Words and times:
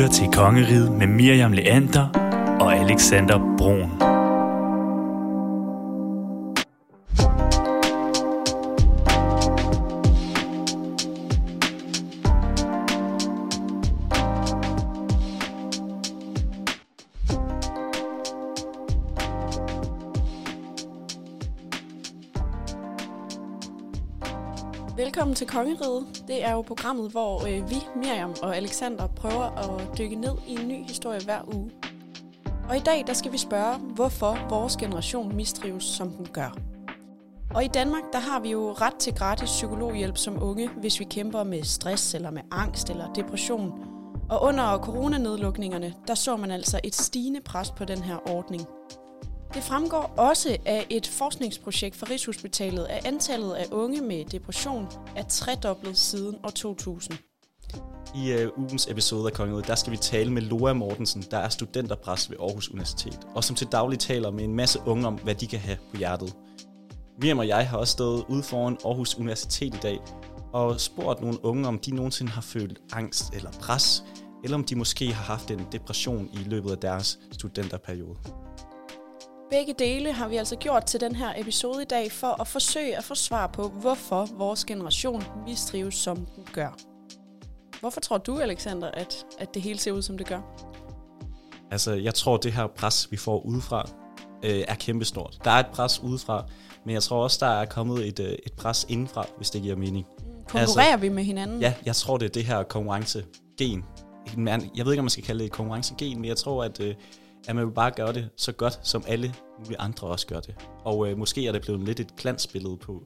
lytter 0.00 0.14
til 0.14 0.32
Kongeriget 0.32 0.92
med 0.92 1.06
Miriam 1.06 1.52
Leander 1.52 2.08
og 2.60 2.76
Alexander 2.76 3.56
Brun. 3.58 4.09
Kongeriget. 25.50 26.24
Det 26.28 26.44
er 26.44 26.52
jo 26.52 26.62
programmet, 26.62 27.10
hvor 27.10 27.46
øh, 27.46 27.70
vi, 27.70 27.76
Miriam 27.96 28.34
og 28.42 28.56
Alexander, 28.56 29.06
prøver 29.06 29.42
at 29.42 29.98
dykke 29.98 30.16
ned 30.16 30.34
i 30.48 30.52
en 30.52 30.68
ny 30.68 30.82
historie 30.88 31.20
hver 31.24 31.54
uge. 31.54 31.70
Og 32.68 32.76
i 32.76 32.80
dag 32.80 33.04
der 33.06 33.12
skal 33.12 33.32
vi 33.32 33.38
spørge, 33.38 33.78
hvorfor 33.78 34.48
vores 34.48 34.76
generation 34.76 35.36
mistrives, 35.36 35.84
som 35.84 36.10
den 36.10 36.26
gør. 36.32 36.56
Og 37.54 37.64
i 37.64 37.68
Danmark, 37.68 38.02
der 38.12 38.18
har 38.18 38.40
vi 38.40 38.50
jo 38.50 38.72
ret 38.72 38.94
til 38.94 39.14
gratis 39.14 39.48
psykologhjælp 39.48 40.16
som 40.16 40.42
unge, 40.42 40.68
hvis 40.68 41.00
vi 41.00 41.04
kæmper 41.04 41.44
med 41.44 41.62
stress 41.62 42.14
eller 42.14 42.30
med 42.30 42.42
angst 42.50 42.90
eller 42.90 43.12
depression. 43.12 43.72
Og 44.30 44.42
under 44.42 44.78
coronanedlukningerne, 44.78 45.94
der 46.06 46.14
så 46.14 46.36
man 46.36 46.50
altså 46.50 46.80
et 46.84 46.94
stigende 46.94 47.40
pres 47.40 47.70
på 47.70 47.84
den 47.84 47.98
her 47.98 48.30
ordning. 48.30 48.62
Det 49.54 49.62
fremgår 49.62 50.14
også 50.16 50.56
af 50.66 50.86
et 50.90 51.06
forskningsprojekt 51.06 51.96
fra 51.96 52.06
Rigshospitalet, 52.10 52.86
at 52.86 53.06
antallet 53.06 53.52
af 53.52 53.66
unge 53.72 54.00
med 54.00 54.24
depression 54.24 54.88
er 55.16 55.22
tredoblet 55.22 55.96
siden 55.98 56.36
år 56.44 56.50
2000. 56.50 57.18
I 58.14 58.44
uh, 58.44 58.58
ugens 58.58 58.86
episode 58.86 59.26
af 59.26 59.32
Kongeriget, 59.32 59.66
der 59.66 59.74
skal 59.74 59.92
vi 59.92 59.96
tale 59.96 60.32
med 60.32 60.42
Loa 60.42 60.72
Mortensen, 60.72 61.24
der 61.30 61.38
er 61.38 61.48
studenterpræst 61.48 62.30
ved 62.30 62.36
Aarhus 62.40 62.68
Universitet, 62.68 63.18
og 63.34 63.44
som 63.44 63.56
til 63.56 63.66
daglig 63.66 63.98
taler 63.98 64.30
med 64.30 64.44
en 64.44 64.54
masse 64.54 64.78
unge 64.86 65.06
om, 65.06 65.14
hvad 65.14 65.34
de 65.34 65.46
kan 65.46 65.58
have 65.58 65.76
på 65.90 65.96
hjertet. 65.96 66.36
Miriam 67.20 67.38
og 67.38 67.48
jeg 67.48 67.68
har 67.68 67.78
også 67.78 67.92
stået 67.92 68.24
ude 68.28 68.42
foran 68.42 68.78
Aarhus 68.84 69.14
Universitet 69.14 69.74
i 69.74 69.78
dag, 69.82 69.98
og 70.52 70.80
spurgt 70.80 71.20
nogle 71.20 71.44
unge, 71.44 71.68
om 71.68 71.78
de 71.78 71.94
nogensinde 71.94 72.32
har 72.32 72.42
følt 72.42 72.78
angst 72.92 73.34
eller 73.34 73.50
pres, 73.50 74.04
eller 74.44 74.56
om 74.56 74.64
de 74.64 74.76
måske 74.76 75.12
har 75.12 75.24
haft 75.34 75.50
en 75.50 75.66
depression 75.72 76.28
i 76.32 76.36
løbet 76.36 76.70
af 76.70 76.78
deres 76.78 77.18
studenterperiode. 77.32 78.16
Begge 79.50 79.74
dele 79.78 80.12
har 80.12 80.28
vi 80.28 80.36
altså 80.36 80.56
gjort 80.56 80.84
til 80.84 81.00
den 81.00 81.14
her 81.14 81.32
episode 81.36 81.82
i 81.82 81.84
dag 81.84 82.12
for 82.12 82.40
at 82.40 82.48
forsøge 82.48 82.96
at 82.96 83.04
få 83.04 83.14
svar 83.14 83.46
på, 83.46 83.68
hvorfor 83.68 84.28
vores 84.36 84.64
generation 84.64 85.24
mistrives, 85.46 85.94
som 85.94 86.16
den 86.16 86.46
gør. 86.52 86.76
Hvorfor 87.80 88.00
tror 88.00 88.18
du, 88.18 88.38
Alexander, 88.38 88.90
at, 88.90 89.26
at 89.38 89.54
det 89.54 89.62
hele 89.62 89.78
ser 89.78 89.92
ud, 89.92 90.02
som 90.02 90.18
det 90.18 90.26
gør? 90.26 90.40
Altså, 91.70 91.92
jeg 91.92 92.14
tror, 92.14 92.36
det 92.36 92.52
her 92.52 92.66
pres, 92.66 93.08
vi 93.10 93.16
får 93.16 93.40
udefra, 93.40 93.90
øh, 94.44 94.64
er 94.68 94.74
kæmpestort. 94.74 95.38
Der 95.44 95.50
er 95.50 95.60
et 95.60 95.66
pres 95.72 96.00
udefra, 96.00 96.44
men 96.84 96.94
jeg 96.94 97.02
tror 97.02 97.22
også, 97.22 97.38
der 97.40 97.52
er 97.52 97.64
kommet 97.64 98.08
et, 98.08 98.20
øh, 98.20 98.32
et 98.32 98.52
pres 98.52 98.86
indenfra, 98.88 99.26
hvis 99.36 99.50
det 99.50 99.62
giver 99.62 99.76
mening. 99.76 100.06
Konkurrerer 100.48 100.92
altså, 100.92 101.00
vi 101.00 101.08
med 101.08 101.24
hinanden? 101.24 101.60
Ja, 101.60 101.74
jeg 101.86 101.96
tror, 101.96 102.16
det 102.16 102.26
er 102.26 102.30
det 102.30 102.44
her 102.44 102.62
konkurrencegen. 102.62 103.84
Jeg 104.76 104.84
ved 104.84 104.92
ikke, 104.92 105.00
om 105.00 105.04
man 105.04 105.10
skal 105.10 105.24
kalde 105.24 105.38
det 105.38 105.46
et 105.46 105.52
konkurrencegen, 105.52 106.20
men 106.20 106.28
jeg 106.28 106.36
tror, 106.36 106.64
at, 106.64 106.80
øh, 106.80 106.94
at 107.48 107.56
man 107.56 107.66
vil 107.66 107.72
bare 107.72 107.90
gøre 107.90 108.12
det 108.12 108.28
så 108.36 108.52
godt, 108.52 108.80
som 108.82 109.04
alle 109.06 109.34
mulige 109.58 109.80
andre 109.80 110.06
også 110.06 110.26
gør 110.26 110.40
det. 110.40 110.54
Og 110.84 111.08
øh, 111.08 111.18
måske 111.18 111.46
er 111.46 111.52
det 111.52 111.62
blevet 111.62 111.80
lidt 111.80 112.00
et 112.00 112.16
glansbillede 112.16 112.76
på, 112.76 113.04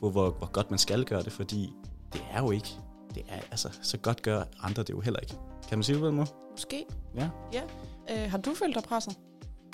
på 0.00 0.10
hvor, 0.10 0.30
hvor 0.30 0.52
godt 0.52 0.70
man 0.70 0.78
skal 0.78 1.04
gøre 1.04 1.22
det, 1.22 1.32
fordi 1.32 1.72
det 2.12 2.22
er 2.32 2.42
jo 2.42 2.50
ikke, 2.50 2.68
det 3.14 3.22
er, 3.28 3.40
altså, 3.50 3.68
så 3.82 3.98
godt 3.98 4.22
gør 4.22 4.42
andre 4.62 4.82
det 4.82 4.90
jo 4.90 5.00
heller 5.00 5.20
ikke. 5.20 5.34
Kan 5.68 5.78
man 5.78 5.82
sige 5.82 5.94
det 5.94 6.00
på 6.00 6.06
den 6.06 6.16
måde? 6.16 6.28
Måske. 6.50 6.84
Ja. 7.16 7.28
ja. 7.52 7.62
Øh, 8.10 8.30
har 8.30 8.38
du 8.38 8.54
følt 8.54 8.74
dig 8.74 8.82
presset? 8.82 9.16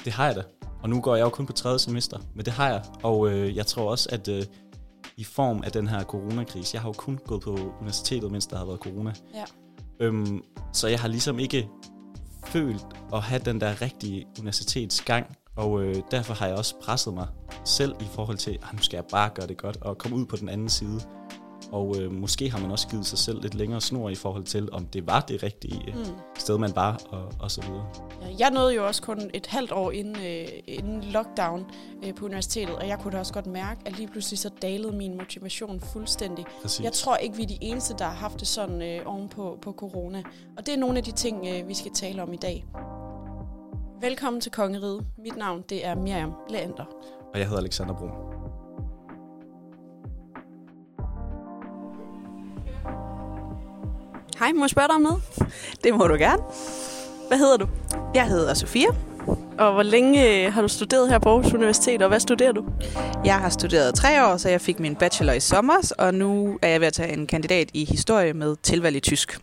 Det 0.04 0.12
har 0.12 0.26
jeg 0.26 0.36
da. 0.36 0.42
Og 0.82 0.90
nu 0.90 1.00
går 1.00 1.16
jeg 1.16 1.24
jo 1.24 1.28
kun 1.28 1.46
på 1.46 1.52
tredje 1.52 1.78
semester, 1.78 2.18
men 2.34 2.44
det 2.44 2.52
har 2.52 2.68
jeg. 2.68 2.84
Og 3.02 3.30
øh, 3.30 3.56
jeg 3.56 3.66
tror 3.66 3.90
også, 3.90 4.08
at 4.12 4.28
øh, 4.28 4.44
i 5.16 5.24
form 5.24 5.62
af 5.62 5.72
den 5.72 5.88
her 5.88 6.02
coronakrise, 6.02 6.74
jeg 6.74 6.82
har 6.82 6.88
jo 6.88 6.92
kun 6.92 7.18
gået 7.26 7.42
på 7.42 7.74
universitetet, 7.80 8.32
mens 8.32 8.46
der 8.46 8.56
har 8.56 8.64
været 8.64 8.78
corona. 8.78 9.12
Ja. 9.34 9.44
Øhm, 10.00 10.42
så 10.72 10.88
jeg 10.88 11.00
har 11.00 11.08
ligesom 11.08 11.38
ikke 11.38 11.68
følt 12.52 12.86
at 13.12 13.22
have 13.22 13.42
den 13.44 13.60
der 13.60 13.82
rigtige 13.82 14.26
universitetsgang, 14.38 15.36
og 15.56 15.82
øh, 15.82 15.94
derfor 16.10 16.34
har 16.34 16.46
jeg 16.46 16.56
også 16.56 16.74
presset 16.82 17.14
mig 17.14 17.26
selv 17.64 17.94
i 18.00 18.06
forhold 18.14 18.36
til, 18.36 18.50
at 18.50 18.72
nu 18.72 18.78
skal 18.78 18.96
jeg 18.96 19.04
bare 19.10 19.30
gøre 19.34 19.46
det 19.46 19.56
godt 19.56 19.76
og 19.76 19.98
komme 19.98 20.16
ud 20.16 20.26
på 20.26 20.36
den 20.36 20.48
anden 20.48 20.68
side. 20.68 21.00
Og 21.72 21.96
øh, 22.00 22.12
måske 22.12 22.50
har 22.50 22.60
man 22.60 22.70
også 22.70 22.88
givet 22.88 23.06
sig 23.06 23.18
selv 23.18 23.42
lidt 23.42 23.54
længere 23.54 23.80
snor 23.80 24.08
i 24.08 24.14
forhold 24.14 24.44
til, 24.44 24.68
om 24.72 24.86
det 24.86 25.06
var 25.06 25.20
det 25.20 25.42
rigtige 25.42 25.94
mm. 25.96 26.04
sted, 26.38 26.58
man 26.58 26.72
var, 26.74 27.00
og, 27.08 27.32
og 27.40 27.50
så 27.50 27.60
videre. 27.60 27.86
Jeg 28.38 28.50
nåede 28.50 28.74
jo 28.74 28.86
også 28.86 29.02
kun 29.02 29.30
et 29.34 29.46
halvt 29.46 29.72
år 29.72 29.90
inden, 29.90 30.16
øh, 30.16 30.48
inden 30.66 31.04
lockdown 31.04 31.66
øh, 32.04 32.14
på 32.14 32.24
universitetet, 32.24 32.76
og 32.76 32.88
jeg 32.88 32.98
kunne 32.98 33.12
da 33.12 33.18
også 33.18 33.32
godt 33.32 33.46
mærke, 33.46 33.80
at 33.86 33.96
lige 33.96 34.08
pludselig 34.08 34.38
så 34.38 34.50
dalede 34.62 34.92
min 34.96 35.16
motivation 35.16 35.80
fuldstændig. 35.80 36.44
Præcis. 36.62 36.84
Jeg 36.84 36.92
tror 36.92 37.16
ikke, 37.16 37.36
vi 37.36 37.42
er 37.42 37.46
de 37.46 37.58
eneste, 37.60 37.94
der 37.98 38.04
har 38.04 38.14
haft 38.14 38.40
det 38.40 38.48
sådan 38.48 38.82
øh, 38.82 39.00
oven 39.06 39.28
på, 39.28 39.58
på 39.62 39.72
corona. 39.72 40.22
Og 40.56 40.66
det 40.66 40.74
er 40.74 40.78
nogle 40.78 40.98
af 40.98 41.04
de 41.04 41.12
ting, 41.12 41.46
øh, 41.48 41.68
vi 41.68 41.74
skal 41.74 41.92
tale 41.94 42.22
om 42.22 42.32
i 42.32 42.36
dag. 42.36 42.66
Velkommen 44.00 44.40
til 44.40 44.52
Kongeriget. 44.52 45.06
Mit 45.18 45.36
navn 45.36 45.64
det 45.68 45.86
er 45.86 45.94
Miriam 45.94 46.32
Leander. 46.50 46.84
Og 47.32 47.38
jeg 47.38 47.46
hedder 47.46 47.60
Alexander 47.60 47.94
Brun. 47.94 48.39
Hej, 54.50 54.56
må 54.56 54.64
jeg 54.64 54.70
spørge 54.70 54.88
dig 54.88 54.94
om 54.94 55.02
noget? 55.02 55.22
Det 55.84 55.94
må 55.94 56.06
du 56.06 56.14
gerne. 56.14 56.42
Hvad 57.28 57.38
hedder 57.38 57.56
du? 57.56 57.68
Jeg 58.14 58.26
hedder 58.26 58.54
Sofia. 58.54 58.88
Og 59.58 59.72
hvor 59.72 59.82
længe 59.82 60.46
øh, 60.46 60.52
har 60.52 60.62
du 60.62 60.68
studeret 60.68 61.08
her 61.08 61.18
på 61.18 61.28
Aarhus 61.28 61.54
Universitet, 61.54 62.02
og 62.02 62.08
hvad 62.08 62.20
studerer 62.20 62.52
du? 62.52 62.64
Jeg 63.24 63.34
har 63.34 63.48
studeret 63.48 63.94
tre 63.94 64.26
år, 64.26 64.36
så 64.36 64.48
jeg 64.48 64.60
fik 64.60 64.80
min 64.80 64.96
bachelor 64.96 65.32
i 65.32 65.40
sommer, 65.40 65.92
og 65.98 66.14
nu 66.14 66.58
er 66.62 66.68
jeg 66.68 66.80
ved 66.80 66.86
at 66.86 66.92
tage 66.92 67.12
en 67.12 67.26
kandidat 67.26 67.70
i 67.74 67.84
historie 67.84 68.32
med 68.32 68.56
tilvalg 68.62 68.96
i 68.96 69.00
tysk. 69.00 69.40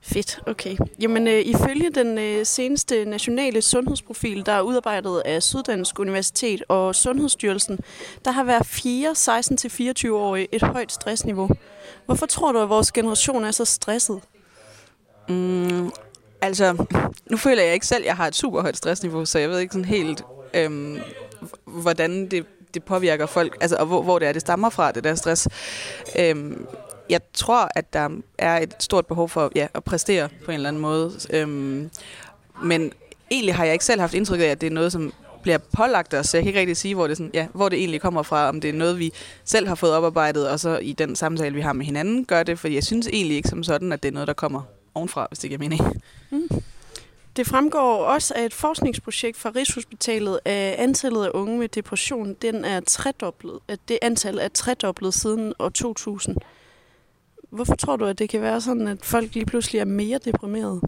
Fedt, 0.00 0.40
okay. 0.46 0.76
Jamen, 1.00 1.28
øh, 1.28 1.40
ifølge 1.40 1.90
den 1.90 2.18
øh, 2.18 2.46
seneste 2.46 3.04
nationale 3.04 3.62
sundhedsprofil, 3.62 4.46
der 4.46 4.52
er 4.52 4.60
udarbejdet 4.60 5.22
af 5.24 5.42
Syddansk 5.42 5.98
Universitet 5.98 6.62
og 6.68 6.94
Sundhedsstyrelsen, 6.94 7.78
der 8.24 8.30
har 8.30 8.44
været 8.44 8.66
fire 8.66 9.10
16-24-årige 9.10 10.48
et 10.52 10.62
højt 10.62 10.92
stressniveau. 10.92 11.48
Hvorfor 12.06 12.26
tror 12.26 12.52
du, 12.52 12.58
at 12.58 12.68
vores 12.68 12.92
generation 12.92 13.44
er 13.44 13.50
så 13.50 13.64
stresset? 13.64 14.20
Mm, 15.32 15.90
altså, 16.40 16.86
nu 17.30 17.36
føler 17.36 17.62
jeg 17.62 17.74
ikke 17.74 17.86
selv, 17.86 18.02
at 18.02 18.06
jeg 18.06 18.16
har 18.16 18.26
et 18.26 18.34
super 18.34 18.60
højt 18.60 18.76
stressniveau, 18.76 19.24
så 19.24 19.38
jeg 19.38 19.50
ved 19.50 19.58
ikke 19.58 19.72
sådan 19.72 19.84
helt, 19.84 20.24
øhm, 20.54 20.98
hvordan 21.64 22.28
det, 22.28 22.46
det 22.74 22.84
påvirker 22.84 23.26
folk, 23.26 23.56
altså, 23.60 23.76
og 23.76 23.86
hvor, 23.86 24.02
hvor 24.02 24.18
det 24.18 24.28
er, 24.28 24.32
det 24.32 24.40
stammer 24.40 24.70
fra, 24.70 24.92
det 24.92 25.04
der 25.04 25.14
stress. 25.14 25.48
Øhm, 26.18 26.66
jeg 27.10 27.20
tror, 27.34 27.68
at 27.74 27.92
der 27.92 28.08
er 28.38 28.58
et 28.58 28.74
stort 28.78 29.06
behov 29.06 29.28
for 29.28 29.52
ja, 29.54 29.66
at 29.74 29.84
præstere 29.84 30.28
på 30.44 30.50
en 30.50 30.54
eller 30.54 30.68
anden 30.68 30.82
måde. 30.82 31.12
Øhm, 31.30 31.90
men 32.62 32.92
egentlig 33.30 33.54
har 33.54 33.64
jeg 33.64 33.72
ikke 33.72 33.84
selv 33.84 34.00
haft 34.00 34.14
indtryk 34.14 34.40
af, 34.40 34.44
at 34.44 34.60
det 34.60 34.66
er 34.66 34.70
noget, 34.70 34.92
som 34.92 35.12
bliver 35.42 35.58
pålagt 35.76 36.14
os. 36.14 36.34
Jeg 36.34 36.42
kan 36.42 36.48
ikke 36.48 36.60
rigtig 36.60 36.76
sige, 36.76 36.94
hvor 36.94 37.06
det, 37.06 37.16
sådan, 37.16 37.30
ja, 37.34 37.46
hvor 37.54 37.68
det 37.68 37.78
egentlig 37.78 38.00
kommer 38.00 38.22
fra. 38.22 38.48
Om 38.48 38.60
det 38.60 38.70
er 38.70 38.74
noget, 38.74 38.98
vi 38.98 39.12
selv 39.44 39.68
har 39.68 39.74
fået 39.74 39.92
oparbejdet, 39.92 40.48
og 40.48 40.60
så 40.60 40.78
i 40.78 40.92
den 40.92 41.16
samtale, 41.16 41.54
vi 41.54 41.60
har 41.60 41.72
med 41.72 41.86
hinanden, 41.86 42.24
gør 42.24 42.42
det. 42.42 42.58
For 42.58 42.68
jeg 42.68 42.84
synes 42.84 43.08
egentlig 43.12 43.36
ikke 43.36 43.48
som 43.48 43.62
sådan, 43.62 43.92
at 43.92 44.02
det 44.02 44.08
er 44.08 44.12
noget, 44.12 44.28
der 44.28 44.34
kommer 44.34 44.62
ovenfra, 44.94 45.26
hvis 45.30 45.38
det 45.38 45.50
giver 45.50 45.58
mening. 45.58 46.02
Mm. 46.30 46.48
Det 47.36 47.46
fremgår 47.46 48.04
også 48.04 48.34
af 48.36 48.44
et 48.44 48.54
forskningsprojekt 48.54 49.36
fra 49.38 49.52
Rigshospitalet, 49.56 50.40
at 50.44 50.74
antallet 50.74 51.24
af 51.24 51.30
unge 51.34 51.58
med 51.58 51.68
depression, 51.68 52.34
den 52.42 52.64
er 52.64 52.80
tredoblet, 52.80 53.58
at 53.68 53.78
det 53.88 53.98
antal 54.02 54.38
er 54.38 54.48
tredoblet 54.48 55.14
siden 55.14 55.52
år 55.58 55.68
2000. 55.68 56.36
Hvorfor 57.50 57.74
tror 57.74 57.96
du, 57.96 58.04
at 58.04 58.18
det 58.18 58.28
kan 58.28 58.40
være 58.40 58.60
sådan, 58.60 58.88
at 58.88 59.04
folk 59.04 59.34
lige 59.34 59.46
pludselig 59.46 59.78
er 59.78 59.84
mere 59.84 60.18
deprimerede? 60.24 60.80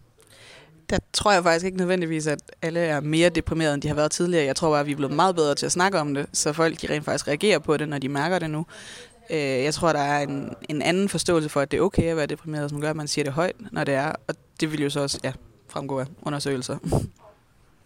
Der 0.90 0.98
tror 1.12 1.32
jeg 1.32 1.42
faktisk 1.42 1.66
ikke 1.66 1.78
nødvendigvis, 1.78 2.26
at 2.26 2.38
alle 2.62 2.80
er 2.80 3.00
mere 3.00 3.28
deprimerede, 3.28 3.74
end 3.74 3.82
de 3.82 3.88
har 3.88 3.94
været 3.94 4.10
tidligere. 4.10 4.44
Jeg 4.44 4.56
tror 4.56 4.70
bare, 4.70 4.80
at 4.80 4.86
vi 4.86 4.92
er 4.92 4.96
blevet 4.96 5.14
meget 5.14 5.36
bedre 5.36 5.54
til 5.54 5.66
at 5.66 5.72
snakke 5.72 5.98
om 5.98 6.14
det, 6.14 6.26
så 6.32 6.52
folk 6.52 6.82
de 6.82 6.94
rent 6.94 7.04
faktisk 7.04 7.28
reagerer 7.28 7.58
på 7.58 7.76
det, 7.76 7.88
når 7.88 7.98
de 7.98 8.08
mærker 8.08 8.38
det 8.38 8.50
nu. 8.50 8.66
Øh, 9.30 9.38
jeg 9.38 9.74
tror, 9.74 9.92
der 9.92 10.00
er 10.00 10.22
en, 10.22 10.54
en 10.68 10.82
anden 10.82 11.08
forståelse 11.08 11.48
for, 11.48 11.60
at 11.60 11.70
det 11.70 11.76
er 11.76 11.80
okay 11.82 12.02
at 12.02 12.16
være 12.16 12.26
deprimeret, 12.26 12.70
som 12.70 12.80
gør, 12.80 12.90
at 12.90 12.96
man 12.96 13.08
siger 13.08 13.24
det 13.24 13.32
højt, 13.32 13.56
når 13.72 13.84
det 13.84 13.94
er. 13.94 14.12
Og 14.26 14.34
det 14.60 14.72
vil 14.72 14.82
jo 14.82 14.90
så 14.90 15.00
også 15.00 15.20
ja, 15.24 15.32
fremgå 15.68 15.98
af 15.98 16.06
undersøgelser. 16.22 16.78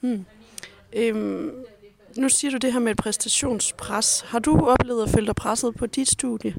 Hmm. 0.00 0.24
Øhm, 0.92 1.50
nu 2.16 2.28
siger 2.28 2.50
du 2.50 2.56
det 2.56 2.72
her 2.72 2.80
med 2.80 2.90
et 2.90 2.96
præstationspres. 2.96 4.24
Har 4.26 4.38
du 4.38 4.66
oplevet 4.66 5.02
at 5.02 5.10
føle 5.10 5.26
dig 5.26 5.36
presset 5.36 5.74
på 5.76 5.86
dit 5.86 6.08
studie? 6.08 6.54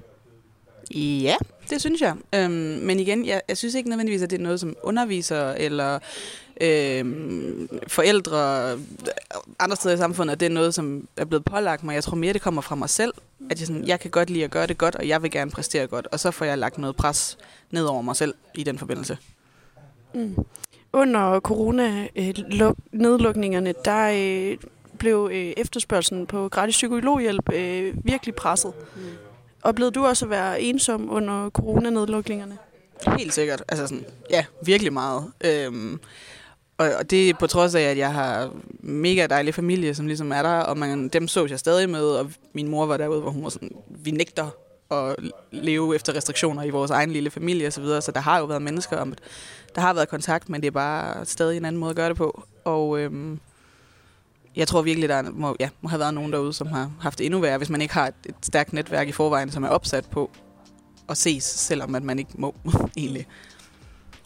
Ja, 0.95 1.35
det 1.69 1.81
synes 1.81 2.01
jeg. 2.01 2.15
Øhm, 2.35 2.79
men 2.81 2.99
igen, 2.99 3.25
jeg, 3.25 3.41
jeg 3.47 3.57
synes 3.57 3.75
ikke 3.75 3.89
nødvendigvis, 3.89 4.21
at 4.21 4.29
det 4.29 4.39
er 4.39 4.43
noget, 4.43 4.59
som 4.59 4.75
underviser 4.83 5.51
eller 5.51 5.99
øhm, 6.61 7.69
forældre 7.87 8.71
andre 9.59 9.75
steder 9.75 9.95
i 9.95 9.97
samfundet, 9.97 10.31
at 10.31 10.39
det 10.39 10.45
er 10.45 10.49
noget, 10.49 10.73
som 10.73 11.07
er 11.17 11.25
blevet 11.25 11.45
pålagt 11.45 11.83
mig. 11.83 11.93
Jeg 11.93 12.03
tror 12.03 12.15
mere, 12.15 12.33
det 12.33 12.41
kommer 12.41 12.61
fra 12.61 12.75
mig 12.75 12.89
selv. 12.89 13.13
At 13.49 13.59
jeg, 13.59 13.67
sådan, 13.67 13.87
jeg 13.87 13.99
kan 13.99 14.11
godt 14.11 14.29
lide 14.29 14.43
at 14.43 14.51
gøre 14.51 14.67
det 14.67 14.77
godt, 14.77 14.95
og 14.95 15.07
jeg 15.07 15.23
vil 15.23 15.31
gerne 15.31 15.51
præstere 15.51 15.87
godt. 15.87 16.07
Og 16.11 16.19
så 16.19 16.31
får 16.31 16.45
jeg 16.45 16.57
lagt 16.57 16.77
noget 16.77 16.95
pres 16.95 17.37
ned 17.71 17.85
over 17.85 18.01
mig 18.01 18.15
selv 18.15 18.33
i 18.55 18.63
den 18.63 18.79
forbindelse. 18.79 19.17
Mm. 20.13 20.35
under 20.93 21.39
corona-nedlukningerne, 21.39 23.73
der 23.85 24.11
øh, 24.15 24.57
blev 24.99 25.29
øh, 25.31 25.53
efterspørgselen 25.57 26.27
på 26.27 26.49
gratis 26.49 26.75
psykologhjælp 26.75 27.53
øh, 27.53 28.05
virkelig 28.05 28.35
presset. 28.35 28.73
Mm. 28.95 29.01
Oplevede 29.63 29.91
du 29.91 30.05
også 30.05 30.25
at 30.25 30.29
være 30.29 30.61
ensom 30.61 31.11
under 31.11 31.49
coronanedlukningerne? 31.49 32.57
Helt 33.17 33.33
sikkert. 33.33 33.63
Altså 33.67 33.87
sådan, 33.87 34.05
ja, 34.29 34.45
virkelig 34.65 34.93
meget. 34.93 35.23
Øhm, 35.45 35.99
og, 36.77 36.89
og 36.99 37.09
det 37.09 37.29
er 37.29 37.33
på 37.33 37.47
trods 37.47 37.75
af, 37.75 37.81
at 37.81 37.97
jeg 37.97 38.13
har 38.13 38.51
mega 38.79 39.27
dejlig 39.27 39.53
familie, 39.53 39.95
som 39.95 40.07
ligesom 40.07 40.31
er 40.31 40.41
der, 40.41 40.59
og 40.59 40.77
man, 40.77 41.07
dem 41.07 41.27
så 41.27 41.47
jeg 41.49 41.59
stadig 41.59 41.89
med, 41.89 42.03
og 42.03 42.31
min 42.53 42.67
mor 42.67 42.85
var 42.85 42.97
derude, 42.97 43.21
hvor 43.21 43.31
hun 43.31 43.43
var 43.43 43.49
sådan, 43.49 43.71
vi 43.87 44.11
nægter 44.11 44.49
at 44.91 45.15
leve 45.51 45.95
efter 45.95 46.15
restriktioner 46.15 46.63
i 46.63 46.69
vores 46.69 46.91
egen 46.91 47.11
lille 47.11 47.29
familie 47.29 47.67
osv., 47.67 47.71
så, 47.71 47.81
videre. 47.81 48.01
så 48.01 48.11
der 48.11 48.19
har 48.19 48.39
jo 48.39 48.45
været 48.45 48.61
mennesker, 48.61 48.97
om 48.97 49.13
der 49.75 49.81
har 49.81 49.93
været 49.93 50.09
kontakt, 50.09 50.49
men 50.49 50.61
det 50.61 50.67
er 50.67 50.71
bare 50.71 51.25
stadig 51.25 51.57
en 51.57 51.65
anden 51.65 51.79
måde 51.79 51.89
at 51.89 51.95
gøre 51.95 52.09
det 52.09 52.17
på. 52.17 52.43
Og 52.63 52.99
øhm, 52.99 53.39
jeg 54.59 54.67
tror 54.67 54.81
virkelig, 54.81 55.09
der 55.09 55.21
må, 55.21 55.55
ja, 55.59 55.69
må 55.81 55.89
have 55.89 55.99
været 55.99 56.13
nogen 56.13 56.33
derude, 56.33 56.53
som 56.53 56.67
har 56.67 56.91
haft 57.01 57.17
det 57.17 57.25
endnu 57.25 57.39
værre, 57.39 57.57
hvis 57.57 57.69
man 57.69 57.81
ikke 57.81 57.93
har 57.93 58.07
et, 58.07 58.13
et 58.25 58.35
stærkt 58.43 58.73
netværk 58.73 59.07
i 59.07 59.11
forvejen, 59.11 59.51
som 59.51 59.63
er 59.63 59.67
opsat 59.67 60.05
på 60.11 60.31
at 61.09 61.17
ses, 61.17 61.43
selvom 61.43 61.95
at 61.95 62.03
man 62.03 62.19
ikke 62.19 62.31
må 62.37 62.55
egentlig. 62.97 63.27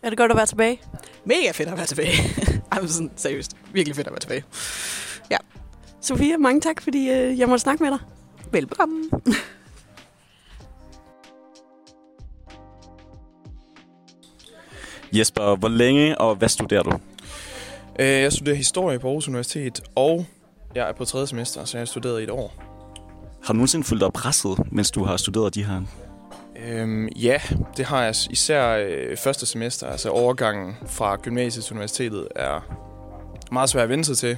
Er 0.03 0.09
det 0.09 0.17
godt 0.17 0.31
at 0.31 0.37
være 0.37 0.45
tilbage? 0.45 0.81
Mega 1.25 1.51
fedt 1.51 1.69
at 1.69 1.77
være 1.77 1.85
tilbage. 1.85 2.13
Ej, 2.71 2.85
sådan, 2.87 3.11
seriøst. 3.15 3.55
Virkelig 3.73 3.95
fedt 3.95 4.07
at 4.07 4.13
være 4.13 4.19
tilbage. 4.19 4.43
Ja. 5.31 5.37
Sofia, 6.01 6.37
mange 6.37 6.61
tak, 6.61 6.81
fordi 6.81 7.09
øh, 7.09 7.39
jeg 7.39 7.49
måtte 7.49 7.61
snakke 7.61 7.83
med 7.83 7.91
dig. 7.91 7.99
Velbekomme. 8.51 9.09
Jesper, 15.13 15.55
hvor 15.55 15.69
længe 15.69 16.17
og 16.17 16.35
hvad 16.35 16.49
studerer 16.49 16.83
du? 16.83 16.99
Øh, 17.99 18.07
Jeg 18.07 18.33
studerer 18.33 18.55
historie 18.55 18.99
på 18.99 19.07
Aarhus 19.07 19.27
Universitet, 19.27 19.81
og 19.95 20.25
jeg 20.75 20.89
er 20.89 20.93
på 20.93 21.05
tredje 21.05 21.27
semester, 21.27 21.65
så 21.65 21.77
jeg 21.77 21.81
har 21.81 21.85
studeret 21.85 22.19
i 22.21 22.23
et 22.23 22.29
år. 22.29 22.53
Har 23.43 23.53
du 23.53 23.57
nogensinde 23.57 23.85
følt 23.85 24.01
dig 24.01 24.13
presset, 24.13 24.71
mens 24.71 24.91
du 24.91 25.03
har 25.03 25.17
studeret 25.17 25.55
de 25.55 25.63
her? 25.63 25.81
Øhm, 26.65 27.07
ja, 27.07 27.37
det 27.77 27.85
har 27.85 28.03
jeg 28.03 28.15
især 28.29 28.77
øh, 28.89 29.17
første 29.17 29.45
semester, 29.45 29.87
altså 29.87 30.09
overgangen 30.09 30.75
fra 30.87 31.15
gymnasiet 31.15 31.65
til 31.65 31.73
universitetet, 31.73 32.27
er 32.35 32.77
meget 33.51 33.69
svært 33.69 33.83
at 33.83 33.89
vende 33.89 34.05
sig 34.05 34.17
til. 34.17 34.37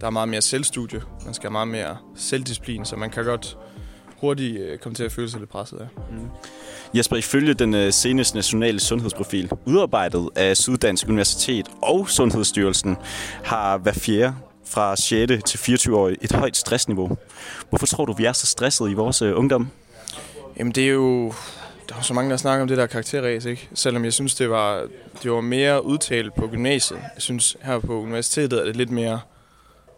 Der 0.00 0.06
er 0.06 0.10
meget 0.10 0.28
mere 0.28 0.42
selvstudie, 0.42 1.00
man 1.24 1.34
skal 1.34 1.46
have 1.46 1.52
meget 1.52 1.68
mere 1.68 1.96
selvdisciplin, 2.16 2.84
så 2.84 2.96
man 2.96 3.10
kan 3.10 3.24
godt 3.24 3.58
hurtigt 4.20 4.60
øh, 4.60 4.78
komme 4.78 4.94
til 4.94 5.04
at 5.04 5.12
føle 5.12 5.30
sig 5.30 5.40
lidt 5.40 5.50
presset 5.50 5.78
af. 5.78 5.86
Jesper, 6.94 7.16
ifølge 7.16 7.54
den 7.54 7.74
øh, 7.74 7.92
seneste 7.92 8.36
nationale 8.36 8.80
sundhedsprofil, 8.80 9.50
udarbejdet 9.66 10.28
af 10.36 10.56
Syddansk 10.56 11.08
Universitet 11.08 11.66
og 11.82 12.08
Sundhedsstyrelsen, 12.08 12.96
har 13.44 13.78
hver 13.78 13.92
fjerde 13.92 14.34
fra 14.64 14.96
6. 14.96 15.32
til 15.44 15.58
24 15.58 15.96
år 15.96 16.12
et 16.22 16.32
højt 16.32 16.56
stressniveau. 16.56 17.16
Hvorfor 17.68 17.86
tror 17.86 18.04
du, 18.04 18.12
vi 18.12 18.24
er 18.24 18.32
så 18.32 18.46
stressede 18.46 18.90
i 18.90 18.94
vores 18.94 19.22
øh, 19.22 19.38
ungdom? 19.38 19.68
Jamen 20.58 20.72
det 20.72 20.84
er 20.84 20.92
jo... 20.92 21.32
Der 21.88 21.94
er 21.94 22.00
så 22.00 22.14
mange, 22.14 22.30
der 22.30 22.36
snakker 22.36 22.62
om 22.62 22.68
det 22.68 22.78
der 22.78 22.86
karakterræs, 22.86 23.44
ikke? 23.44 23.68
Selvom 23.74 24.04
jeg 24.04 24.12
synes, 24.12 24.34
det 24.34 24.50
var, 24.50 24.86
det 25.22 25.32
var 25.32 25.40
mere 25.40 25.84
udtalt 25.84 26.34
på 26.34 26.46
gymnasiet. 26.46 26.98
Jeg 26.98 27.22
synes, 27.22 27.56
her 27.62 27.78
på 27.78 28.00
universitetet 28.00 28.60
er 28.60 28.64
det 28.64 28.76
lidt 28.76 28.90
mere 28.90 29.20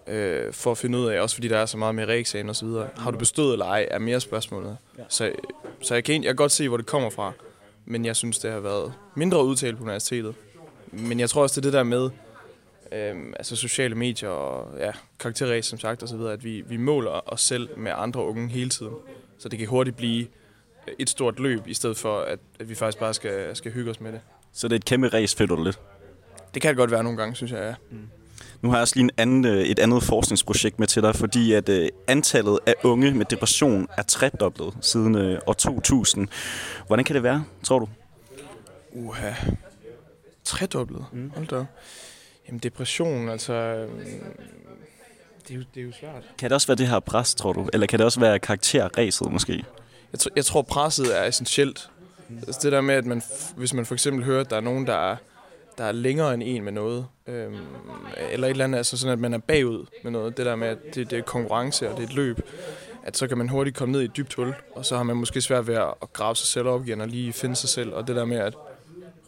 øh, 0.06 0.52
for 0.52 0.70
at 0.70 0.78
finde 0.78 0.98
ud 0.98 1.06
af, 1.06 1.20
også 1.20 1.36
fordi 1.36 1.48
der 1.48 1.58
er 1.58 1.66
så 1.66 1.76
meget 1.76 1.94
med 1.94 2.08
reeksamen 2.08 2.48
og 2.48 2.56
så 2.56 2.66
videre. 2.66 2.88
Har 2.96 3.10
du 3.10 3.18
bestået 3.18 3.52
eller 3.52 3.66
ej, 3.66 3.88
er 3.90 3.98
mere 3.98 4.20
spørgsmålet. 4.20 4.76
Ja. 4.98 5.02
Så, 5.08 5.32
så 5.80 5.94
jeg, 5.94 6.04
kan, 6.04 6.14
jeg 6.14 6.28
kan 6.28 6.36
godt 6.36 6.52
se, 6.52 6.68
hvor 6.68 6.76
det 6.76 6.86
kommer 6.86 7.10
fra. 7.10 7.32
Men 7.84 8.04
jeg 8.04 8.16
synes, 8.16 8.38
det 8.38 8.50
har 8.50 8.60
været 8.60 8.92
mindre 9.14 9.44
udtalt 9.44 9.76
på 9.76 9.82
universitetet. 9.82 10.34
Men 10.92 11.20
jeg 11.20 11.30
tror 11.30 11.42
også, 11.42 11.60
det 11.60 11.66
er 11.66 11.70
det 11.70 11.76
der 11.76 11.82
med, 11.82 12.10
øh, 12.92 13.32
altså 13.36 13.56
sociale 13.56 13.94
medier 13.94 14.28
og 14.28 14.78
ja, 14.78 14.92
karakterræs, 15.18 15.66
som 15.66 15.78
sagt, 15.78 16.02
og 16.02 16.08
så 16.08 16.16
videre, 16.16 16.32
at 16.32 16.44
vi, 16.44 16.60
vi 16.60 16.76
måler 16.76 17.32
os 17.32 17.40
selv 17.40 17.68
med 17.76 17.92
andre 17.94 18.24
unge 18.24 18.48
hele 18.48 18.70
tiden. 18.70 18.94
Så 19.38 19.48
det 19.48 19.58
kan 19.58 19.68
hurtigt 19.68 19.96
blive 19.96 20.26
et 20.98 21.10
stort 21.10 21.40
løb, 21.40 21.66
i 21.66 21.74
stedet 21.74 21.96
for, 21.96 22.20
at, 22.20 22.38
at 22.60 22.68
vi 22.68 22.74
faktisk 22.74 22.98
bare 22.98 23.14
skal, 23.14 23.56
skal 23.56 23.72
hygge 23.72 23.90
os 23.90 24.00
med 24.00 24.12
det. 24.12 24.20
Så 24.52 24.68
det 24.68 24.72
er 24.72 24.78
et 24.78 24.84
kæmpe 24.84 25.08
race, 25.08 25.36
føler 25.36 25.56
du 25.56 25.64
lidt? 25.64 25.80
Det 26.54 26.62
kan 26.62 26.68
det 26.68 26.76
godt 26.76 26.90
være 26.90 27.02
nogle 27.02 27.18
gange, 27.18 27.34
synes 27.34 27.52
jeg, 27.52 27.60
ja. 27.60 27.96
Nu 28.62 28.68
har 28.68 28.76
jeg 28.76 28.82
også 28.82 28.94
lige 28.96 29.04
en 29.04 29.10
anden, 29.16 29.44
øh, 29.44 29.60
et 29.62 29.78
andet 29.78 30.02
forskningsprojekt 30.02 30.78
med 30.78 30.86
til 30.86 31.02
dig, 31.02 31.14
fordi 31.16 31.52
at 31.52 31.68
øh, 31.68 31.88
antallet 32.06 32.58
af 32.66 32.74
unge 32.84 33.10
med 33.10 33.24
depression 33.26 33.88
er 33.98 34.02
tredoblet 34.02 34.74
siden 34.80 35.14
øh, 35.14 35.38
år 35.46 35.52
2000. 35.52 36.28
Hvordan 36.86 37.04
kan 37.04 37.14
det 37.14 37.22
være, 37.22 37.44
tror 37.64 37.78
du? 37.78 37.88
Uha. 38.92 39.32
Tredoblet? 40.44 41.04
Mm. 41.12 41.32
Hold 41.34 41.46
da. 41.46 41.64
Jamen 42.48 42.58
depression, 42.58 43.28
altså... 43.28 43.52
Det 45.48 45.54
er, 45.56 45.58
jo, 45.58 45.64
det 45.74 45.80
er 45.80 45.84
jo 45.84 45.92
svært. 46.00 46.22
Kan 46.38 46.50
det 46.50 46.54
også 46.54 46.66
være 46.66 46.76
det 46.76 46.88
her 46.88 47.00
pres, 47.00 47.34
tror 47.34 47.52
du? 47.52 47.68
Eller 47.72 47.86
kan 47.86 47.98
det 47.98 48.04
også 48.06 48.20
være 48.20 48.38
karakterræset 48.38 49.32
måske? 49.32 49.52
Jeg, 50.12 50.20
tr- 50.22 50.32
jeg 50.36 50.44
tror, 50.44 50.62
presset 50.62 51.18
er 51.18 51.24
essentielt. 51.24 51.90
Altså 52.46 52.60
det 52.62 52.72
der 52.72 52.80
med, 52.80 52.94
at 52.94 53.06
man, 53.06 53.18
f- 53.18 53.54
hvis 53.56 53.74
man 53.74 53.86
for 53.86 53.94
eksempel 53.94 54.24
hører, 54.24 54.40
at 54.40 54.50
der 54.50 54.56
er 54.56 54.60
nogen, 54.60 54.86
der 54.86 55.10
er, 55.10 55.16
der 55.80 55.86
er 55.86 55.92
længere 55.92 56.34
end 56.34 56.42
en 56.46 56.64
med 56.64 56.72
noget, 56.72 57.06
øhm, 57.26 57.56
eller 58.32 58.46
et 58.46 58.50
eller 58.50 58.64
andet, 58.64 58.78
altså 58.78 58.96
sådan, 58.96 59.12
at 59.12 59.18
man 59.18 59.34
er 59.34 59.38
bagud 59.38 59.86
med 60.04 60.10
noget, 60.10 60.36
det 60.36 60.46
der 60.46 60.56
med, 60.56 60.68
at 60.68 60.78
det, 60.94 61.10
det 61.10 61.18
er 61.18 61.22
konkurrence 61.22 61.90
og 61.90 61.96
det 61.96 62.02
er 62.02 62.06
et 62.06 62.14
løb, 62.14 62.40
at 63.04 63.16
så 63.16 63.26
kan 63.26 63.38
man 63.38 63.48
hurtigt 63.48 63.76
komme 63.76 63.92
ned 63.92 64.00
i 64.00 64.04
et 64.04 64.16
dybt 64.16 64.34
hul, 64.34 64.54
og 64.74 64.86
så 64.86 64.96
har 64.96 65.02
man 65.02 65.16
måske 65.16 65.40
svært 65.40 65.66
ved 65.66 65.74
at 65.74 66.12
grave 66.12 66.36
sig 66.36 66.46
selv 66.46 66.66
op 66.66 66.86
igen 66.86 67.00
og 67.00 67.08
lige 67.08 67.32
finde 67.32 67.56
sig 67.56 67.68
selv, 67.68 67.92
og 67.92 68.06
det 68.06 68.16
der 68.16 68.24
med 68.24 68.36
at 68.36 68.54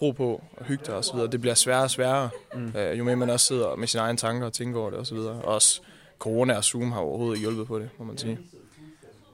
ro 0.03 0.11
på 0.11 0.43
og 0.57 0.65
hygge 0.65 0.85
dig 0.87 0.95
og 0.95 1.05
så 1.05 1.15
videre, 1.15 1.31
det 1.31 1.41
bliver 1.41 1.55
sværere 1.55 1.83
og 1.83 1.91
sværere, 1.91 2.29
mm. 2.55 2.73
øh, 2.79 2.99
jo 2.99 3.05
mere 3.05 3.17
man 3.17 3.31
også 3.31 3.47
sidder 3.47 3.77
med 3.77 3.87
sine 3.89 4.03
egne 4.03 4.19
tanker 4.19 4.47
og 4.47 4.53
tænker 4.53 4.81
over 4.81 4.91
det 4.91 4.99
og 4.99 5.07
så 5.07 5.15
videre. 5.15 5.35
Og 5.35 5.55
også 5.55 5.81
corona 6.19 6.57
og 6.57 6.65
Zoom 6.65 6.93
har 6.93 7.01
overhovedet 7.01 7.37
ikke 7.37 7.49
hjulpet 7.49 7.67
på 7.67 7.79
det, 7.79 7.91
må 7.99 8.05
man 8.05 8.19
sige. 8.19 8.39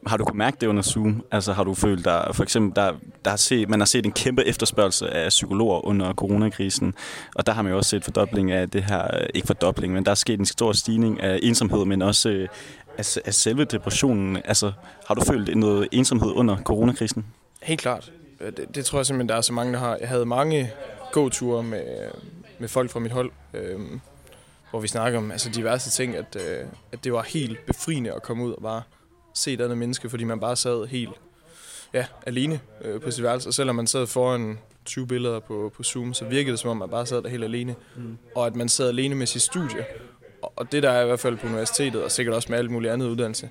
Har 0.06 0.16
du 0.16 0.24
kunnet 0.24 0.36
mærke 0.36 0.56
det 0.60 0.66
under 0.66 0.82
Zoom? 0.82 1.24
Altså 1.30 1.52
har 1.52 1.64
du 1.64 1.74
følt 1.74 2.04
dig, 2.04 2.30
for 2.32 2.42
eksempel, 2.42 2.76
der, 2.76 2.92
der 3.24 3.30
har 3.30 3.36
set, 3.36 3.68
man 3.68 3.80
har 3.80 3.86
set 3.86 4.06
en 4.06 4.12
kæmpe 4.12 4.44
efterspørgsel 4.44 5.08
af 5.08 5.28
psykologer 5.28 5.86
under 5.86 6.12
coronakrisen, 6.12 6.94
og 7.34 7.46
der 7.46 7.52
har 7.52 7.62
man 7.62 7.72
jo 7.72 7.78
også 7.78 7.90
set 7.90 8.04
fordobling 8.04 8.52
af 8.52 8.70
det 8.70 8.84
her, 8.84 9.14
øh, 9.14 9.26
ikke 9.34 9.46
fordobling, 9.46 9.92
men 9.92 10.04
der 10.04 10.10
er 10.10 10.14
sket 10.14 10.40
en 10.40 10.46
stor 10.46 10.72
stigning 10.72 11.22
af 11.22 11.40
ensomhed, 11.42 11.84
men 11.84 12.02
også 12.02 12.28
øh, 12.28 12.48
af, 12.98 13.16
af 13.24 13.34
selve 13.34 13.64
depressionen. 13.64 14.36
Altså 14.44 14.72
har 15.06 15.14
du 15.14 15.24
følt 15.24 15.56
noget 15.56 15.88
ensomhed 15.92 16.32
under 16.32 16.56
coronakrisen? 16.56 17.26
Helt 17.62 17.80
klart. 17.80 18.12
Øh, 18.40 18.52
det, 18.56 18.74
det 18.74 18.84
tror 18.84 18.98
jeg 18.98 19.06
simpelthen, 19.06 19.28
der 19.28 19.34
er 19.34 19.40
så 19.40 19.52
mange, 19.52 19.72
der 19.72 19.78
har. 19.78 19.96
Jeg 20.00 20.08
havde 20.08 20.26
mange 20.26 20.72
gåture 21.12 21.62
med, 21.62 21.84
med 22.58 22.68
folk 22.68 22.90
fra 22.90 23.00
mit 23.00 23.12
hold, 23.12 23.30
øh, 23.54 23.80
hvor 24.70 24.80
vi 24.80 24.88
snakker 24.88 25.18
om 25.18 25.30
altså, 25.30 25.50
diverse 25.50 25.90
ting, 25.90 26.16
at, 26.16 26.36
øh, 26.36 26.66
at 26.92 27.04
det 27.04 27.12
var 27.12 27.22
helt 27.22 27.66
befriende 27.66 28.12
at 28.12 28.22
komme 28.22 28.44
ud 28.44 28.52
og 28.52 28.62
bare 28.62 28.82
se 29.38 29.52
et 29.52 29.60
andet 29.60 29.78
menneske, 29.78 30.10
fordi 30.10 30.24
man 30.24 30.40
bare 30.40 30.56
sad 30.56 30.86
helt 30.86 31.10
ja, 31.94 32.06
alene 32.26 32.60
øh, 32.84 33.00
på 33.00 33.10
sit 33.10 33.22
værelse. 33.22 33.48
Og 33.48 33.54
selvom 33.54 33.76
man 33.76 33.86
sad 33.86 34.06
foran 34.06 34.58
20 34.84 35.06
billeder 35.06 35.40
på, 35.40 35.72
på 35.76 35.82
Zoom, 35.82 36.14
så 36.14 36.24
virkede 36.24 36.50
det 36.52 36.58
som 36.60 36.70
om, 36.70 36.76
man 36.76 36.88
bare 36.88 37.06
sad 37.06 37.22
der 37.22 37.28
helt 37.28 37.44
alene. 37.44 37.74
Mm. 37.96 38.18
Og 38.34 38.46
at 38.46 38.56
man 38.56 38.68
sad 38.68 38.88
alene 38.88 39.14
med 39.14 39.26
sit 39.26 39.42
studie. 39.42 39.84
Og- 40.42 40.72
det 40.72 40.82
der 40.82 40.90
er 40.90 41.02
i 41.02 41.06
hvert 41.06 41.20
fald 41.20 41.36
på 41.36 41.46
universitetet, 41.46 42.02
og 42.04 42.10
sikkert 42.10 42.34
også 42.34 42.48
med 42.50 42.58
alt 42.58 42.70
muligt 42.70 42.92
andet 42.92 43.06
uddannelse, 43.08 43.48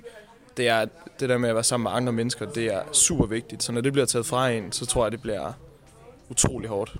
det 0.56 0.68
er 0.68 0.78
at 0.78 0.88
det 1.20 1.28
der 1.28 1.38
med 1.38 1.48
at 1.48 1.54
være 1.54 1.64
sammen 1.64 1.84
med 1.84 1.90
andre 1.92 2.12
mennesker, 2.12 2.46
det 2.46 2.74
er 2.74 2.80
super 2.92 3.26
vigtigt. 3.26 3.62
Så 3.62 3.72
når 3.72 3.80
det 3.80 3.92
bliver 3.92 4.06
taget 4.06 4.26
fra 4.26 4.50
en, 4.50 4.72
så 4.72 4.86
tror 4.86 5.04
jeg, 5.04 5.12
det 5.12 5.22
bliver 5.22 5.52
utrolig 6.30 6.68
hårdt. 6.68 6.96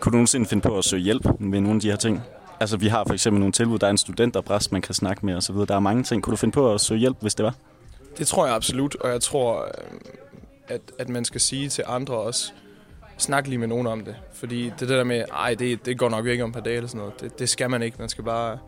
Kunne 0.00 0.10
du 0.10 0.16
nogensinde 0.16 0.46
finde 0.46 0.62
på 0.62 0.78
at 0.78 0.84
søge 0.84 1.02
hjælp 1.02 1.24
med 1.40 1.60
nogle 1.60 1.74
af 1.76 1.80
de 1.80 1.88
her 1.90 1.96
ting? 1.96 2.20
Altså 2.60 2.76
vi 2.76 2.86
har 2.88 3.04
for 3.06 3.12
eksempel 3.14 3.40
nogle 3.40 3.52
tilbud, 3.52 3.78
der 3.78 3.86
er 3.86 3.90
en 3.90 3.98
studenterpræst, 3.98 4.72
man 4.72 4.82
kan 4.82 4.94
snakke 4.94 5.26
med 5.26 5.34
osv. 5.34 5.54
Der 5.56 5.74
er 5.74 5.80
mange 5.80 6.02
ting. 6.02 6.22
Kunne 6.22 6.30
du 6.30 6.36
finde 6.36 6.52
på 6.52 6.74
at 6.74 6.80
søge 6.80 7.00
hjælp, 7.00 7.16
hvis 7.20 7.34
det 7.34 7.44
var? 7.44 7.54
Det 8.18 8.26
tror 8.26 8.46
jeg 8.46 8.54
absolut, 8.54 8.94
og 8.94 9.10
jeg 9.10 9.20
tror, 9.20 9.64
øh, 9.64 10.00
at, 10.68 10.80
at 10.98 11.08
man 11.08 11.24
skal 11.24 11.40
sige 11.40 11.68
til 11.68 11.84
andre 11.86 12.14
også, 12.14 12.52
snak 13.18 13.46
lige 13.46 13.58
med 13.58 13.68
nogen 13.68 13.86
om 13.86 14.04
det. 14.04 14.16
Fordi 14.32 14.72
det 14.80 14.88
der 14.88 15.04
med, 15.04 15.24
ej, 15.32 15.54
det, 15.54 15.86
det 15.86 15.98
går 15.98 16.08
nok 16.08 16.26
ikke 16.26 16.44
om 16.44 16.52
par 16.52 16.60
dage 16.60 16.76
eller 16.76 16.88
sådan 16.88 16.98
noget, 16.98 17.20
det, 17.20 17.38
det 17.38 17.48
skal 17.48 17.70
man 17.70 17.82
ikke. 17.82 17.96
Man 17.98 18.08
skal 18.08 18.24
bare 18.24 18.58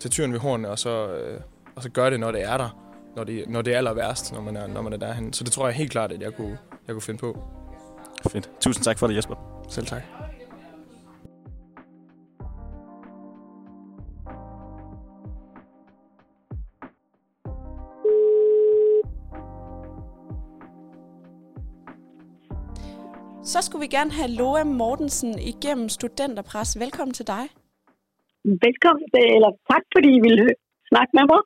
tage 0.00 0.10
tyren 0.10 0.32
ved 0.32 0.40
hornene, 0.40 0.68
og 0.70 0.78
så, 0.78 1.08
øh, 1.08 1.40
og 1.76 1.82
så 1.82 1.88
gøre 1.88 2.10
det, 2.10 2.20
når 2.20 2.32
det 2.32 2.42
er 2.42 2.56
der. 2.56 2.80
Når 3.16 3.24
det, 3.24 3.44
når 3.48 3.62
det 3.62 3.74
er 3.74 3.78
aller 3.78 3.92
værst, 3.94 4.32
når 4.32 4.40
man 4.40 4.56
er, 4.56 4.66
når 4.66 4.82
man 4.82 4.92
er 4.92 4.96
derhen. 4.96 5.32
Så 5.32 5.44
det 5.44 5.52
tror 5.52 5.66
jeg 5.66 5.76
helt 5.76 5.90
klart, 5.90 6.12
at 6.12 6.20
jeg 6.20 6.32
kunne, 6.34 6.58
jeg 6.86 6.94
kunne 6.94 7.02
finde 7.02 7.18
på. 7.18 7.38
Fedt. 8.30 8.50
Tusind 8.60 8.84
tak 8.84 8.98
for 8.98 9.06
det, 9.06 9.16
Jesper. 9.16 9.64
Selv 9.68 9.86
tak. 9.86 10.02
Så 23.52 23.58
skulle 23.64 23.84
vi 23.86 23.96
gerne 23.98 24.12
have 24.18 24.30
Loa 24.40 24.64
Mortensen 24.80 25.32
igennem 25.52 25.88
Studenterpres. 25.96 26.70
Velkommen 26.84 27.14
til 27.18 27.26
dig. 27.34 27.44
Velkommen, 28.66 29.06
eller 29.36 29.50
tak 29.70 29.84
fordi 29.94 30.10
I 30.18 30.24
ville 30.28 30.46
snakke 30.90 31.12
med 31.18 31.24
mig. 31.32 31.40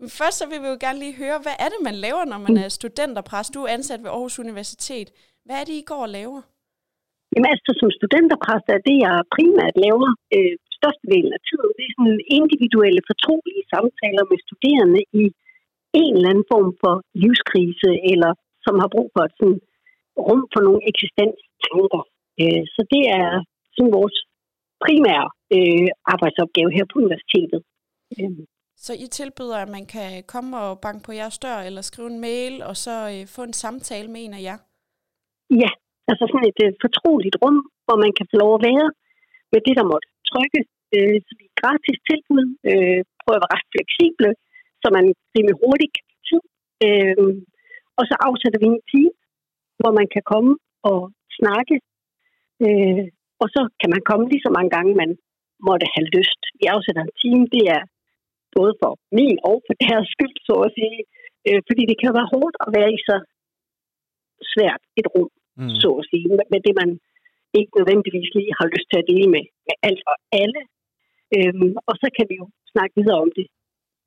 Men 0.00 0.08
Først 0.20 0.36
så 0.38 0.44
vil 0.50 0.60
vi 0.64 0.68
jo 0.74 0.78
gerne 0.84 0.98
lige 1.04 1.20
høre, 1.22 1.38
hvad 1.44 1.56
er 1.64 1.68
det, 1.72 1.80
man 1.88 1.96
laver, 2.04 2.24
når 2.32 2.40
man 2.46 2.54
er 2.64 2.68
studenterpres? 2.78 3.48
Du 3.54 3.60
er 3.64 3.70
ansat 3.76 4.00
ved 4.02 4.10
Aarhus 4.14 4.42
Universitet. 4.46 5.08
Hvad 5.46 5.56
er 5.60 5.64
det, 5.68 5.76
I 5.82 5.88
går 5.90 6.02
og 6.06 6.12
laver? 6.18 6.40
Jamen 7.32 7.48
altså, 7.54 7.70
som 7.80 7.88
studenterpræst 7.98 8.66
er 8.76 8.80
det, 8.88 8.96
jeg 9.06 9.14
primært 9.36 9.76
laver 9.86 10.08
øh, 10.36 10.54
størstedelen 10.78 11.32
af 11.38 11.42
tiden. 11.48 11.70
Det 11.76 11.84
er 11.88 11.94
sådan 11.96 12.20
individuelle, 12.38 13.02
fortrolige 13.10 13.64
samtaler 13.72 14.24
med 14.30 14.38
studerende 14.46 15.00
i 15.22 15.24
en 16.02 16.12
eller 16.16 16.30
anden 16.32 16.48
form 16.52 16.70
for 16.82 16.94
livskrise, 17.22 17.90
eller 18.12 18.30
som 18.64 18.74
har 18.82 18.90
brug 18.94 19.08
for 19.14 19.22
et 19.28 19.34
sådan, 19.40 19.58
rum 20.26 20.42
for 20.52 20.60
nogle 20.66 20.82
eksistenstanker. 20.90 22.02
Øh, 22.40 22.62
så 22.74 22.80
det 22.92 23.02
er 23.20 23.28
sådan 23.74 23.96
vores 24.00 24.16
primære 24.84 25.28
øh, 25.56 25.88
arbejdsopgave 26.12 26.70
her 26.76 26.84
på 26.90 26.94
universitetet. 27.02 27.60
Øh. 28.18 28.42
Så 28.84 28.92
I 29.04 29.06
tilbyder, 29.18 29.58
at 29.64 29.70
man 29.76 29.86
kan 29.94 30.10
komme 30.32 30.50
og 30.64 30.80
banke 30.84 31.02
på 31.06 31.12
jeres 31.20 31.38
dør, 31.44 31.58
eller 31.68 31.82
skrive 31.90 32.08
en 32.14 32.20
mail, 32.28 32.54
og 32.70 32.76
så 32.84 32.94
øh, 33.14 33.22
få 33.34 33.40
en 33.48 33.56
samtale 33.64 34.08
med 34.12 34.20
en 34.24 34.34
af 34.38 34.42
jer? 34.48 34.58
Ja, 35.62 35.70
altså 36.10 36.24
sådan 36.30 36.48
et 36.52 36.60
øh, 36.66 36.72
fortroligt 36.84 37.36
rum, 37.42 37.58
hvor 37.86 37.96
man 38.04 38.12
kan 38.18 38.26
få 38.30 38.36
lov 38.42 38.52
at 38.54 38.64
være 38.70 38.88
med 39.52 39.60
det, 39.66 39.74
der 39.78 39.90
måtte 39.92 40.08
trykke. 40.30 40.60
Øh, 40.94 41.16
så 41.26 41.32
vi 41.38 41.44
er 41.50 41.58
gratis 41.62 41.98
tilbud, 42.08 42.44
øh, 42.70 43.00
prøver 43.20 43.38
at 43.38 43.42
være 43.44 43.54
ret 43.56 43.66
fleksible, 43.74 44.30
så 44.82 44.86
man 44.96 45.04
rimelig 45.34 45.56
hurtigt 45.62 45.92
kan 45.96 46.06
tid. 46.28 46.42
Øh, 46.86 47.34
og 47.98 48.04
så 48.08 48.14
afsætter 48.28 48.58
vi 48.62 48.68
en 48.70 48.84
time, 48.92 49.12
hvor 49.82 49.92
man 50.00 50.08
kan 50.14 50.24
komme 50.32 50.52
og 50.90 51.00
snakke. 51.38 51.76
Øh, 52.64 53.04
og 53.42 53.48
så 53.54 53.60
kan 53.80 53.90
man 53.94 54.02
komme 54.08 54.24
lige 54.28 54.44
så 54.46 54.50
mange 54.56 54.70
gange, 54.76 55.00
man 55.02 55.10
måtte 55.68 55.86
have 55.94 56.08
lyst. 56.16 56.40
Vi 56.60 56.64
afsætter 56.74 57.02
en 57.04 57.16
time, 57.22 57.44
det 57.54 57.64
er 57.76 57.82
både 58.56 58.72
for 58.80 58.92
min 59.18 59.36
og 59.50 59.56
for 59.66 59.74
deres 59.86 60.06
skyld, 60.14 60.36
så 60.48 60.54
at 60.66 60.74
sige. 60.78 61.00
Øh, 61.46 61.60
fordi 61.68 61.82
det 61.90 61.96
kan 62.02 62.12
være 62.18 62.32
hårdt 62.34 62.56
at 62.64 62.70
være 62.78 62.90
i 62.96 62.98
så 63.08 63.16
svært 64.52 64.82
et 65.00 65.06
rum, 65.14 65.30
mm. 65.60 65.74
så 65.82 65.88
at 66.00 66.04
sige, 66.10 66.26
med, 66.36 66.46
med 66.52 66.60
det, 66.66 66.74
man 66.82 66.90
ikke 67.58 67.72
nødvendigvis 67.78 68.28
lige 68.36 68.52
har 68.58 68.66
lyst 68.74 68.88
til 68.90 68.98
at 69.00 69.08
dele 69.12 69.28
med, 69.34 69.44
med 69.66 69.76
alt 69.88 70.02
og 70.12 70.16
alle. 70.42 70.60
Øhm, 71.36 71.70
og 71.88 71.94
så 72.02 72.06
kan 72.16 72.26
vi 72.30 72.34
jo 72.42 72.46
snakke 72.72 72.92
videre 72.98 73.22
om 73.24 73.30
det 73.38 73.46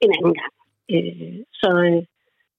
en 0.03 0.12
anden 0.17 0.36
gang. 0.41 0.53
Øh, 0.94 1.39
så 1.62 1.70
øh, 1.88 2.01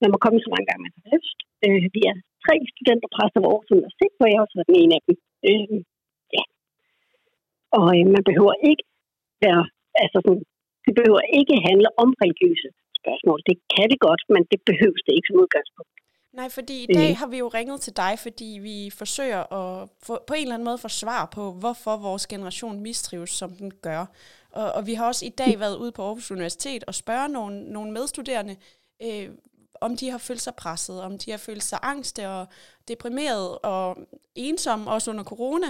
man 0.01 0.09
må 0.13 0.17
komme 0.23 0.39
så 0.41 0.49
mange 0.53 0.67
gange, 0.69 0.85
man 0.85 0.95
har 0.97 1.05
lyst. 1.15 1.37
Øh, 1.65 1.83
vi 1.95 2.01
er 2.11 2.15
tre 2.47 2.55
studenterpræster 2.73 3.39
ved 3.39 3.49
Aarhus 3.49 3.73
Universitet, 3.75 4.13
hvor 4.17 4.27
jeg 4.31 4.39
også 4.43 4.53
har 4.55 4.61
været 4.61 4.81
en 4.83 4.91
af 4.97 5.01
dem. 5.07 5.15
Øh, 5.49 5.77
ja. 6.37 6.43
Og 7.77 7.87
øh, 7.97 8.05
man 8.15 8.23
behøver 8.29 8.55
ikke 8.69 8.83
være, 9.45 9.63
altså 10.03 10.17
sådan, 10.25 10.43
det 10.85 10.93
behøver 10.99 11.21
ikke 11.39 11.55
handle 11.69 11.89
om 12.03 12.09
religiøse 12.23 12.69
spørgsmål. 12.99 13.39
Det 13.49 13.55
kan 13.73 13.87
det 13.91 13.99
godt, 14.07 14.21
men 14.33 14.41
det 14.51 14.59
behøves 14.69 15.01
det 15.05 15.13
ikke 15.17 15.29
som 15.29 15.41
udgangspunkt. 15.43 15.91
Nej, 16.39 16.49
fordi 16.57 16.83
i 16.83 16.93
dag 16.99 17.17
har 17.17 17.27
vi 17.33 17.37
jo 17.37 17.47
ringet 17.47 17.81
til 17.81 17.97
dig, 17.97 18.13
fordi 18.25 18.49
vi 18.61 18.77
forsøger 19.01 19.41
at 19.59 19.89
få, 20.05 20.13
på 20.27 20.33
en 20.33 20.41
eller 20.41 20.53
anden 20.53 20.69
måde 20.69 20.77
få 20.77 20.87
svar 20.87 21.29
på, 21.35 21.43
hvorfor 21.61 21.97
vores 22.07 22.27
generation 22.27 22.79
mistrives, 22.87 23.29
som 23.29 23.49
den 23.61 23.71
gør. 23.81 24.05
Og, 24.51 24.71
og 24.71 24.87
vi 24.87 24.93
har 24.93 25.07
også 25.07 25.25
i 25.25 25.33
dag 25.41 25.59
været 25.59 25.77
ude 25.77 25.91
på 25.91 26.01
Aarhus 26.01 26.31
Universitet 26.31 26.83
og 26.87 26.95
spørge 26.95 27.29
nogle, 27.29 27.55
nogle 27.75 27.91
medstuderende, 27.91 28.55
øh, 29.05 29.29
om 29.81 29.91
de 29.97 30.09
har 30.09 30.17
følt 30.27 30.41
sig 30.41 30.55
presset, 30.63 31.01
om 31.01 31.17
de 31.17 31.31
har 31.31 31.41
følt 31.47 31.63
sig 31.63 31.79
angste 31.83 32.21
og 32.29 32.47
deprimeret 32.87 33.57
og 33.63 33.97
ensomme, 34.35 34.91
også 34.91 35.11
under 35.11 35.23
corona. 35.23 35.67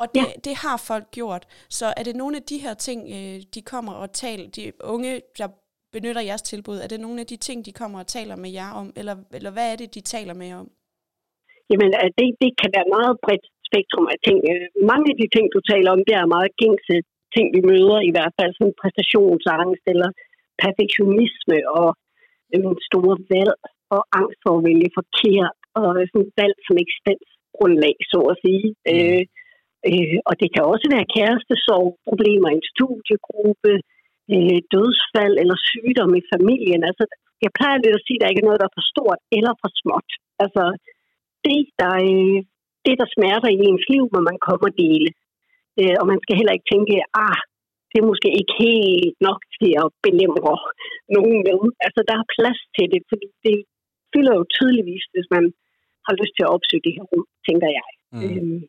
Og 0.00 0.06
det, 0.14 0.20
ja. 0.20 0.32
det 0.46 0.54
har 0.64 0.76
folk 0.90 1.06
gjort. 1.18 1.44
Så 1.78 1.86
er 1.98 2.02
det 2.08 2.16
nogle 2.16 2.36
af 2.36 2.42
de 2.42 2.58
her 2.64 2.74
ting, 2.74 3.00
øh, 3.16 3.36
de 3.54 3.62
kommer 3.72 3.92
og 3.92 4.08
taler, 4.12 4.46
de 4.56 4.72
unge, 4.94 5.12
der 5.38 5.48
benytter 5.94 6.22
jeres 6.30 6.42
tilbud? 6.52 6.76
Er 6.84 6.88
det 6.92 7.00
nogle 7.06 7.20
af 7.20 7.26
de 7.32 7.36
ting, 7.46 7.58
de 7.66 7.72
kommer 7.80 7.98
og 8.02 8.06
taler 8.16 8.36
med 8.44 8.50
jer 8.58 8.70
om, 8.80 8.86
eller, 9.00 9.16
eller 9.38 9.52
hvad 9.54 9.66
er 9.72 9.76
det, 9.76 9.94
de 9.96 10.02
taler 10.14 10.34
med 10.40 10.46
jer 10.50 10.58
om? 10.64 10.70
Jamen, 11.70 11.88
det, 12.18 12.26
det 12.42 12.50
kan 12.60 12.70
være 12.76 12.92
meget 12.96 13.14
bredt 13.24 13.46
spektrum 13.68 14.06
af 14.14 14.18
ting. 14.26 14.38
Øh, 14.52 14.66
mange 14.92 15.06
af 15.12 15.16
de 15.22 15.28
ting, 15.34 15.44
du 15.56 15.60
taler 15.72 15.90
om, 15.94 16.00
det 16.08 16.14
er 16.20 16.34
meget 16.36 16.50
gængse 16.62 16.96
ting, 17.34 17.46
vi 17.56 17.62
møder, 17.72 17.98
i 18.08 18.12
hvert 18.14 18.34
fald 18.38 18.52
sådan 18.54 18.78
præstationsangst 18.82 19.84
eller 19.92 20.10
perfektionisme 20.62 21.58
og 21.78 21.88
en 22.54 22.64
store 22.88 23.16
valg 23.32 23.54
og 23.94 24.02
angst 24.18 24.38
for 24.44 24.52
at 24.56 24.64
vælge 24.68 24.96
forkert 24.98 25.58
og 25.80 25.88
sådan 26.10 26.30
valg 26.40 26.56
som 26.66 26.76
eksistensgrundlag, 26.84 27.96
så 28.12 28.18
at 28.32 28.36
sige. 28.44 28.66
Mm. 28.74 28.90
Øh, 28.92 29.22
øh, 29.88 30.16
og 30.28 30.34
det 30.40 30.48
kan 30.54 30.64
også 30.72 30.86
være 30.94 31.10
kærestesorg, 31.14 31.88
problemer 32.08 32.48
i 32.50 32.58
en 32.58 32.68
studiegruppe, 32.74 33.72
øh, 34.32 34.58
dødsfald 34.74 35.34
eller 35.42 35.56
sygdom 35.70 36.12
i 36.20 36.22
familien. 36.32 36.82
Altså, 36.88 37.04
jeg 37.44 37.50
plejer 37.58 37.76
lidt 37.78 37.98
at 37.98 38.04
sige, 38.06 38.18
at 38.18 38.20
der 38.20 38.30
ikke 38.30 38.42
er 38.44 38.48
noget, 38.48 38.60
der 38.62 38.68
er 38.68 38.78
for 38.78 38.86
stort 38.92 39.20
eller 39.38 39.52
for 39.62 39.70
småt. 39.80 40.10
Altså, 40.44 40.64
det, 41.46 41.60
der, 41.80 41.94
øh, 42.10 42.38
det, 42.86 42.94
der 43.00 43.14
smerter 43.16 43.50
i 43.52 43.62
ens 43.68 43.86
liv, 43.94 44.04
må 44.14 44.20
man 44.28 44.38
komme 44.46 44.64
og 44.70 44.74
dele. 44.84 45.10
Øh, 45.80 45.96
og 46.00 46.04
man 46.12 46.20
skal 46.22 46.36
heller 46.38 46.54
ikke 46.56 46.70
tænke, 46.72 46.94
ah, 47.26 47.40
det 47.90 47.96
er 47.98 48.10
måske 48.12 48.28
ikke 48.40 48.54
helt 48.64 49.16
nok 49.28 49.40
til 49.56 49.70
at 49.82 49.88
belemre 50.06 50.56
nogen 51.16 51.36
med. 51.46 51.60
Altså, 51.86 52.00
der 52.08 52.16
er 52.20 52.32
plads 52.36 52.60
til 52.76 52.86
det, 52.92 53.02
fordi 53.10 53.28
det 53.46 53.56
fylder 54.12 54.34
jo 54.38 54.44
tydeligvis, 54.56 55.04
hvis 55.14 55.28
man 55.36 55.44
har 56.06 56.14
lyst 56.20 56.34
til 56.34 56.46
at 56.46 56.52
opsøge 56.56 56.84
det 56.86 56.92
her 56.96 57.04
rum, 57.10 57.24
tænker 57.48 57.68
jeg. 57.78 57.86
Mm. 58.14 58.22
Øh, 58.24 58.60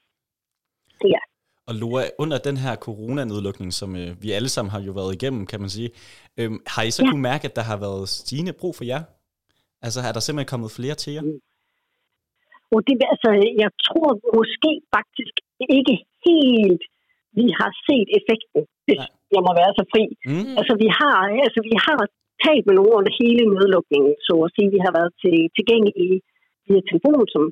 ja. 1.15 1.21
Og 1.69 1.73
Loa, 1.81 2.03
under 2.23 2.37
den 2.47 2.57
her 2.63 2.75
coronanedlukning, 2.85 3.71
som 3.79 3.89
øh, 4.01 4.09
vi 4.23 4.29
alle 4.37 4.49
sammen 4.55 4.71
har 4.75 4.81
jo 4.87 4.91
været 4.99 5.15
igennem, 5.17 5.43
kan 5.51 5.59
man 5.63 5.69
sige, 5.69 5.89
øh, 6.39 6.51
har 6.73 6.83
I 6.83 6.91
så 6.91 7.01
ja. 7.03 7.09
kunne 7.09 7.25
mærke, 7.31 7.45
at 7.49 7.55
der 7.55 7.65
har 7.71 7.77
været 7.85 8.09
stigende 8.09 8.53
brug 8.61 8.73
for 8.75 8.85
jer? 8.91 9.01
Altså 9.85 9.99
er 10.07 10.11
der 10.13 10.19
simpelthen 10.19 10.51
kommet 10.53 10.71
flere 10.77 10.95
til 11.03 11.13
jer? 11.13 11.21
Mm. 11.21 11.39
Og 12.73 12.79
det, 12.87 12.95
altså, 13.13 13.29
jeg 13.63 13.71
tror 13.87 14.09
måske 14.37 14.71
faktisk 14.95 15.35
ikke 15.77 15.95
helt, 16.27 16.83
vi 17.37 17.45
har 17.59 17.71
set 17.87 18.07
effekten, 18.17 18.61
hvis 18.85 19.03
Nej. 19.03 19.33
jeg 19.35 19.41
må 19.45 19.51
være 19.61 19.73
så 19.79 19.83
fri. 19.93 20.03
Mm. 20.29 20.53
Altså, 20.59 20.73
vi 20.83 20.87
har, 20.99 21.15
altså, 21.45 21.59
vi 21.69 21.75
har 21.85 21.99
talt 22.45 22.65
med 22.65 22.75
nogen 22.77 22.93
under 22.99 23.11
hele 23.21 23.43
nedlukningen, 23.55 24.13
så 24.27 24.33
at 24.45 24.53
sige. 24.55 24.75
Vi 24.75 24.81
har 24.85 24.93
været 24.97 25.11
til, 25.23 25.37
tilgængelige 25.57 26.17
via 26.67 26.81
telefon, 26.89 27.25
som 27.33 27.43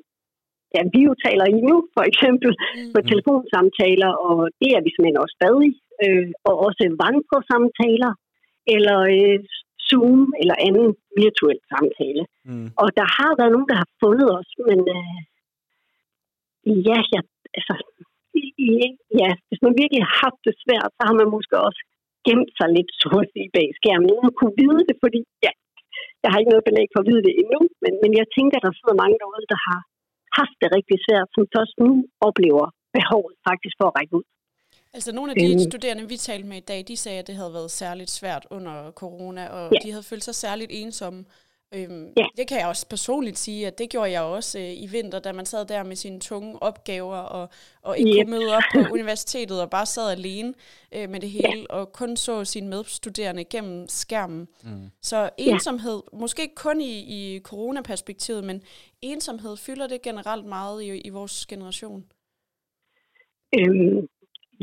ja, 0.76 0.82
vi 0.94 1.02
jo 1.08 1.14
taler 1.26 1.46
i 1.54 1.58
nu, 1.70 1.76
for 1.96 2.04
eksempel, 2.12 2.52
mm. 2.60 2.92
på 2.94 3.00
telefonsamtaler, 3.12 4.12
og 4.28 4.38
det 4.62 4.70
er 4.76 4.82
vi 4.84 4.90
simpelthen 4.92 5.24
også 5.24 5.36
stadig, 5.40 5.72
øh, 6.06 6.30
og 6.50 6.56
også 6.68 6.84
vandresamtaler, 7.04 8.12
eller 8.76 8.98
øh, 9.16 9.40
Zoom, 9.88 10.22
eller 10.42 10.58
anden 10.68 10.90
virtuel 11.22 11.60
samtale. 11.74 12.24
Mm. 12.50 12.68
Og 12.82 12.88
der 13.00 13.08
har 13.18 13.32
været 13.40 13.54
nogen, 13.56 13.70
der 13.72 13.78
har 13.84 13.90
fundet 14.04 14.30
os, 14.40 14.50
men 14.68 14.80
øh, 14.98 15.20
ja, 16.90 17.00
ja, 17.14 17.22
altså, 17.58 17.74
ja, 19.22 19.30
hvis 19.50 19.62
man 19.66 19.74
virkelig 19.82 20.02
har 20.08 20.16
haft 20.26 20.42
det 20.48 20.56
svært, 20.64 20.92
så 20.98 21.02
har 21.08 21.16
man 21.20 21.28
måske 21.36 21.56
også 21.68 21.82
gemt 22.28 22.52
sig 22.60 22.70
lidt, 22.78 22.92
så 23.02 23.08
at 23.24 23.32
sige, 23.34 23.50
bag 23.58 23.68
skærmen, 23.80 24.12
uden 24.14 24.30
at 24.32 24.38
kunne 24.40 24.56
vide 24.64 24.82
det, 24.90 24.96
fordi 25.04 25.20
ja, 25.46 25.52
jeg 26.24 26.30
har 26.32 26.40
ikke 26.40 26.54
noget 26.54 26.68
belæg 26.70 26.88
for 26.94 27.00
at 27.02 27.08
vide 27.10 27.24
det 27.28 27.34
endnu, 27.42 27.62
men, 27.84 27.94
men 28.04 28.12
jeg 28.20 28.28
tænker, 28.38 28.58
der 28.66 28.72
sidder 28.80 29.02
mange 29.04 29.18
derude, 29.22 29.46
der 29.54 29.60
har 29.68 29.80
haft 30.40 30.58
det 30.62 30.70
rigtig 30.78 30.98
svært, 31.06 31.28
som 31.36 31.44
først 31.56 31.76
nu 31.86 31.92
oplever 32.28 32.66
behovet 32.98 33.34
faktisk 33.50 33.76
for 33.80 33.88
at 33.90 33.96
række 33.98 34.14
ud. 34.20 34.26
Altså 34.98 35.12
nogle 35.18 35.30
af 35.32 35.36
de 35.44 35.48
øhm. 35.52 35.66
studerende, 35.70 36.04
vi 36.14 36.18
talte 36.30 36.48
med 36.52 36.58
i 36.64 36.68
dag, 36.72 36.80
de 36.92 36.98
sagde, 37.04 37.20
at 37.22 37.28
det 37.30 37.36
havde 37.42 37.54
været 37.58 37.72
særligt 37.82 38.12
svært 38.20 38.44
under 38.58 38.76
corona, 39.02 39.44
og 39.58 39.64
ja. 39.74 39.80
de 39.84 39.90
havde 39.94 40.06
følt 40.12 40.26
sig 40.28 40.36
særligt 40.36 40.72
ensomme. 40.82 41.22
Øhm, 41.76 42.14
ja. 42.18 42.26
Det 42.38 42.48
kan 42.48 42.60
jeg 42.60 42.68
også 42.68 42.90
personligt 42.90 43.38
sige, 43.38 43.68
at 43.68 43.78
det 43.78 43.90
gjorde 43.90 44.12
jeg 44.12 44.22
også 44.22 44.60
øh, 44.60 44.84
i 44.84 44.88
vinter, 44.92 45.20
da 45.20 45.32
man 45.32 45.46
sad 45.46 45.66
der 45.66 45.84
med 45.84 45.96
sine 45.96 46.20
tunge 46.20 46.64
opgaver, 46.64 47.16
og, 47.16 47.50
og 47.82 47.98
ikke 47.98 48.12
yep. 48.12 48.26
kunne 48.26 48.40
møde 48.40 48.56
op 48.58 48.64
på 48.74 48.80
universitetet, 48.94 49.62
og 49.62 49.70
bare 49.70 49.86
sad 49.86 50.12
alene 50.12 50.54
øh, 50.96 51.10
med 51.10 51.20
det 51.20 51.30
hele, 51.30 51.66
ja. 51.70 51.76
og 51.76 51.94
kun 51.94 52.18
så 52.18 52.46
sine 52.46 52.70
medstuderende 52.70 53.44
gennem 53.44 53.88
skærmen. 53.88 54.48
Mm. 54.64 54.90
Så 55.02 55.30
ensomhed, 55.38 56.02
ja. 56.14 56.18
måske 56.18 56.42
ikke 56.42 56.56
kun 56.56 56.82
i, 56.82 56.94
i 57.18 57.40
coronaperspektivet, 57.40 58.44
men 58.44 58.62
ensomhed 59.02 59.58
fylder 59.58 59.88
det 59.88 60.02
generelt 60.02 60.46
meget 60.46 60.84
i, 60.84 61.02
i 61.08 61.10
vores 61.10 61.46
generation? 61.46 62.06
Øhm, 63.58 64.08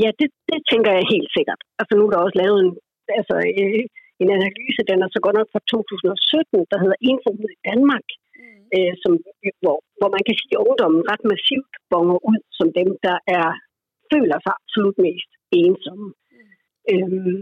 ja, 0.03 0.11
det, 0.19 0.29
det 0.51 0.59
tænker 0.71 0.91
jeg 0.93 1.05
helt 1.15 1.31
sikkert. 1.37 1.61
Altså 1.79 1.93
nu 1.97 2.03
er 2.07 2.11
der 2.11 2.19
også 2.27 2.39
lavet 2.43 2.59
en, 2.65 2.73
altså, 3.19 3.37
øh, 3.61 3.85
en 4.23 4.29
analyse, 4.39 4.81
den 4.91 4.99
er 5.05 5.11
så 5.13 5.21
godt 5.25 5.37
nok 5.39 5.49
fra 5.53 5.63
2017, 5.73 6.71
der 6.71 6.79
hedder 6.83 6.99
Ensomhed 7.11 7.51
i 7.57 7.63
Danmark, 7.71 8.07
mm. 8.41 8.65
øh, 8.77 8.93
som, 9.03 9.13
hvor, 9.63 9.77
hvor 9.99 10.11
man 10.17 10.23
kan 10.27 10.37
sige, 10.41 10.55
at 10.57 10.65
ungdommen 10.69 11.09
ret 11.11 11.25
massivt 11.33 11.73
bonger 11.93 12.19
ud 12.31 12.41
som 12.59 12.69
dem, 12.79 12.89
der 13.07 13.17
er 13.39 13.49
føler 14.13 14.39
sig 14.45 14.55
absolut 14.61 14.97
mest 15.07 15.31
ensomme. 15.61 16.09
Mm. 16.13 16.53
Øhm, 16.93 17.39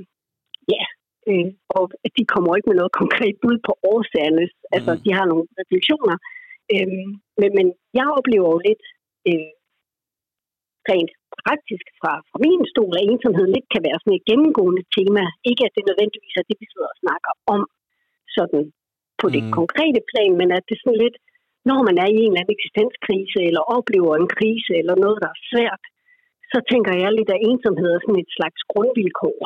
ja, 0.75 0.85
øh, 1.29 1.49
og 1.76 1.85
de 2.17 2.25
kommer 2.33 2.50
ikke 2.52 2.71
med 2.71 2.79
noget 2.81 2.99
konkret 3.02 3.35
bud 3.43 3.57
på 3.67 3.73
årsagerne. 3.93 4.45
Altså, 4.75 4.93
mm. 4.95 5.00
De 5.05 5.11
har 5.19 5.26
nogle 5.31 5.47
refleksioner. 5.61 6.17
Øhm, 6.75 7.11
men, 7.41 7.50
men 7.59 7.67
jeg 7.99 8.07
oplever 8.19 8.49
jo 8.55 8.59
lidt 8.69 8.85
øh, 9.31 9.52
rent 10.91 11.12
praktisk 11.43 11.87
fra, 12.01 12.12
fra 12.29 12.39
min 12.47 12.62
stol, 12.73 12.95
at 12.99 13.07
ensomhed 13.11 13.47
lidt 13.55 13.69
kan 13.75 13.83
være 13.89 13.99
sådan 14.01 14.19
et 14.19 14.29
gennemgående 14.31 14.85
tema. 14.97 15.25
Ikke 15.51 15.62
at 15.67 15.75
det 15.77 15.85
nødvendigvis 15.91 16.35
er 16.41 16.45
det, 16.49 16.57
vi 16.62 16.67
sidder 16.73 16.91
og 16.95 17.01
snakker 17.03 17.33
om 17.55 17.62
sådan 18.37 18.62
på 19.21 19.27
det 19.35 19.43
mm. 19.45 19.53
konkrete 19.59 20.01
plan, 20.11 20.33
men 20.41 20.49
at 20.59 20.65
det 20.69 20.77
sådan 20.79 21.03
lidt 21.05 21.17
når 21.71 21.81
man 21.89 21.97
er 22.05 22.09
i 22.11 22.19
en 22.23 22.31
eller 22.31 22.41
anden 22.43 22.57
eksistenskrise, 22.57 23.39
eller 23.49 23.62
oplever 23.77 24.12
en 24.15 24.31
krise, 24.37 24.73
eller 24.81 24.95
noget, 25.05 25.19
der 25.25 25.31
er 25.35 25.45
svært, 25.51 25.83
så 26.53 26.59
tænker 26.71 26.93
jeg 27.03 27.11
lidt, 27.12 27.31
at 27.35 27.45
ensomhed 27.51 27.91
er 27.93 28.01
sådan 28.03 28.23
et 28.25 28.35
slags 28.37 28.61
grundvilkår. 28.73 29.39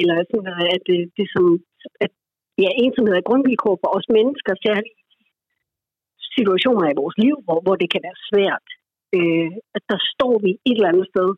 Eller 0.00 0.16
sådan, 0.30 0.52
at 0.76 0.82
det, 0.88 1.00
det 1.18 1.26
som, 1.34 1.44
at 2.04 2.12
ja, 2.64 2.70
ensomhed 2.84 3.14
er 3.16 3.28
grundvilkår 3.28 3.74
for 3.82 3.90
os 3.96 4.08
mennesker, 4.16 4.52
særligt 4.66 4.98
situationer 6.36 6.86
i 6.88 6.98
vores 7.02 7.16
liv, 7.24 7.36
hvor, 7.44 7.58
hvor 7.64 7.76
det 7.82 7.88
kan 7.92 8.04
være 8.06 8.18
svært. 8.30 8.66
Øh, 9.16 9.50
at 9.76 9.82
der 9.92 9.98
står 10.12 10.34
vi 10.44 10.50
et 10.68 10.76
eller 10.78 10.92
andet 10.92 11.08
sted 11.12 11.30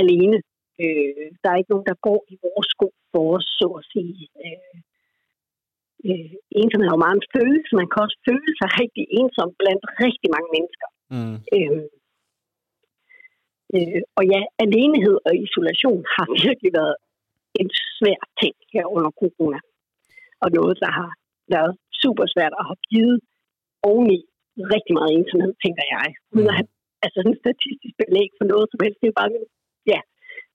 alene. 0.00 0.38
Øh, 0.82 1.26
der 1.40 1.48
er 1.50 1.58
ikke 1.58 1.72
nogen, 1.74 1.90
der 1.90 2.04
går 2.08 2.20
i 2.32 2.34
vores 2.44 2.68
sko 2.74 2.88
for 3.12 3.22
os, 3.36 3.46
så 3.58 3.66
at 3.80 3.84
sige. 3.92 4.22
Øh, 4.44 4.76
øh, 6.08 6.32
ensomhed 6.60 6.88
er 6.88 6.96
jo 6.96 7.04
meget 7.04 7.18
en 7.20 7.30
følelse. 7.36 7.70
Man 7.80 7.88
kan 7.90 8.04
også 8.06 8.18
føle 8.28 8.52
sig 8.60 8.68
rigtig 8.82 9.04
ensom 9.18 9.50
blandt 9.60 9.84
rigtig 10.04 10.28
mange 10.34 10.50
mennesker. 10.56 10.88
Mm. 11.14 11.36
Øh, 11.56 11.84
øh, 13.74 14.00
og 14.18 14.22
ja, 14.32 14.40
alenehed 14.64 15.16
og 15.28 15.32
isolation 15.46 16.02
har 16.14 16.26
virkelig 16.46 16.72
været 16.80 16.96
en 17.60 17.68
svær 17.96 18.20
ting 18.40 18.54
her 18.74 18.84
under 18.96 19.12
corona. 19.20 19.60
Og 20.42 20.48
noget, 20.58 20.74
der 20.84 20.90
har 20.98 21.10
været 21.54 21.72
super 22.02 22.24
svært 22.34 22.54
at 22.60 22.64
have 22.68 22.80
givet 22.90 23.18
oveni 23.90 24.18
rigtig 24.74 24.92
meget 24.98 25.10
ensomhed, 25.18 25.52
tænker 25.64 25.84
jeg. 25.94 26.06
Uden 26.34 26.48
at 26.52 26.56
have 26.58 26.68
altså 27.04 27.16
sådan 27.20 27.32
en 27.34 27.40
statistisk 27.44 27.94
belæg 28.02 28.28
for 28.38 28.46
noget 28.52 28.66
som 28.70 28.78
helst. 28.84 28.98
Det 29.02 29.08
er 29.12 29.16
bare 29.22 29.30
min, 29.34 29.44
ja, 29.92 30.00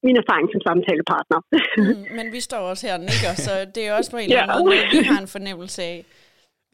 min 0.07 0.15
erfaring 0.24 0.48
som 0.53 0.62
samtalepartner. 0.67 1.39
Mm, 1.81 2.03
men 2.17 2.25
vi 2.36 2.39
står 2.50 2.62
også 2.72 2.83
her 2.88 2.95
og 3.00 3.03
nikker, 3.10 3.31
så 3.48 3.53
det 3.75 3.81
er 3.88 3.91
også 4.00 4.10
på 4.13 4.17
en 4.17 4.24
eller 4.24 4.41
anden 4.41 4.55
Ja. 4.55 4.60
måde, 4.60 4.75
noget, 4.75 4.91
vi 4.98 5.01
har 5.12 5.19
en 5.25 5.31
fornemmelse 5.38 5.79
af. 5.91 5.98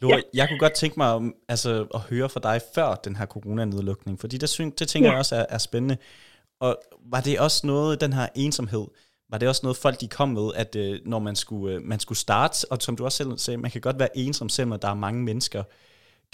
Lore, 0.01 0.15
ja. 0.15 0.21
jeg 0.39 0.45
kunne 0.47 0.63
godt 0.65 0.75
tænke 0.81 0.95
mig 1.01 1.09
om, 1.19 1.23
altså, 1.53 1.71
at 1.97 2.01
høre 2.11 2.29
fra 2.33 2.41
dig 2.49 2.57
før 2.75 2.89
den 3.07 3.15
her 3.19 3.25
coronanedlukning, 3.33 4.15
fordi 4.23 4.35
det, 4.43 4.49
syn, 4.49 4.69
det 4.79 4.87
tænker 4.87 5.07
ja. 5.07 5.11
Ja. 5.11 5.15
jeg 5.15 5.19
også 5.23 5.35
er, 5.41 5.45
er 5.49 5.57
spændende. 5.69 5.97
Og 6.65 6.71
var 7.13 7.21
det 7.21 7.39
også 7.39 7.67
noget, 7.67 8.01
den 8.01 8.13
her 8.13 8.27
ensomhed, 8.35 8.85
var 9.31 9.37
det 9.37 9.47
også 9.47 9.61
noget 9.63 9.77
folk 9.77 10.01
de 10.01 10.07
kom 10.07 10.29
med, 10.29 10.47
at 10.55 10.75
øh, 10.75 10.99
når 11.05 11.19
man 11.19 11.35
skulle, 11.35 11.75
øh, 11.75 11.81
man 11.81 11.99
skulle 11.99 12.17
starte, 12.17 12.55
og 12.71 12.77
som 12.81 12.95
du 12.97 13.03
også 13.05 13.17
selv 13.17 13.37
sagde, 13.37 13.57
man 13.57 13.71
kan 13.71 13.81
godt 13.81 13.99
være 13.99 14.17
ensom, 14.17 14.49
selvom 14.49 14.79
der 14.79 14.89
er 14.89 14.93
mange 14.93 15.23
mennesker. 15.23 15.63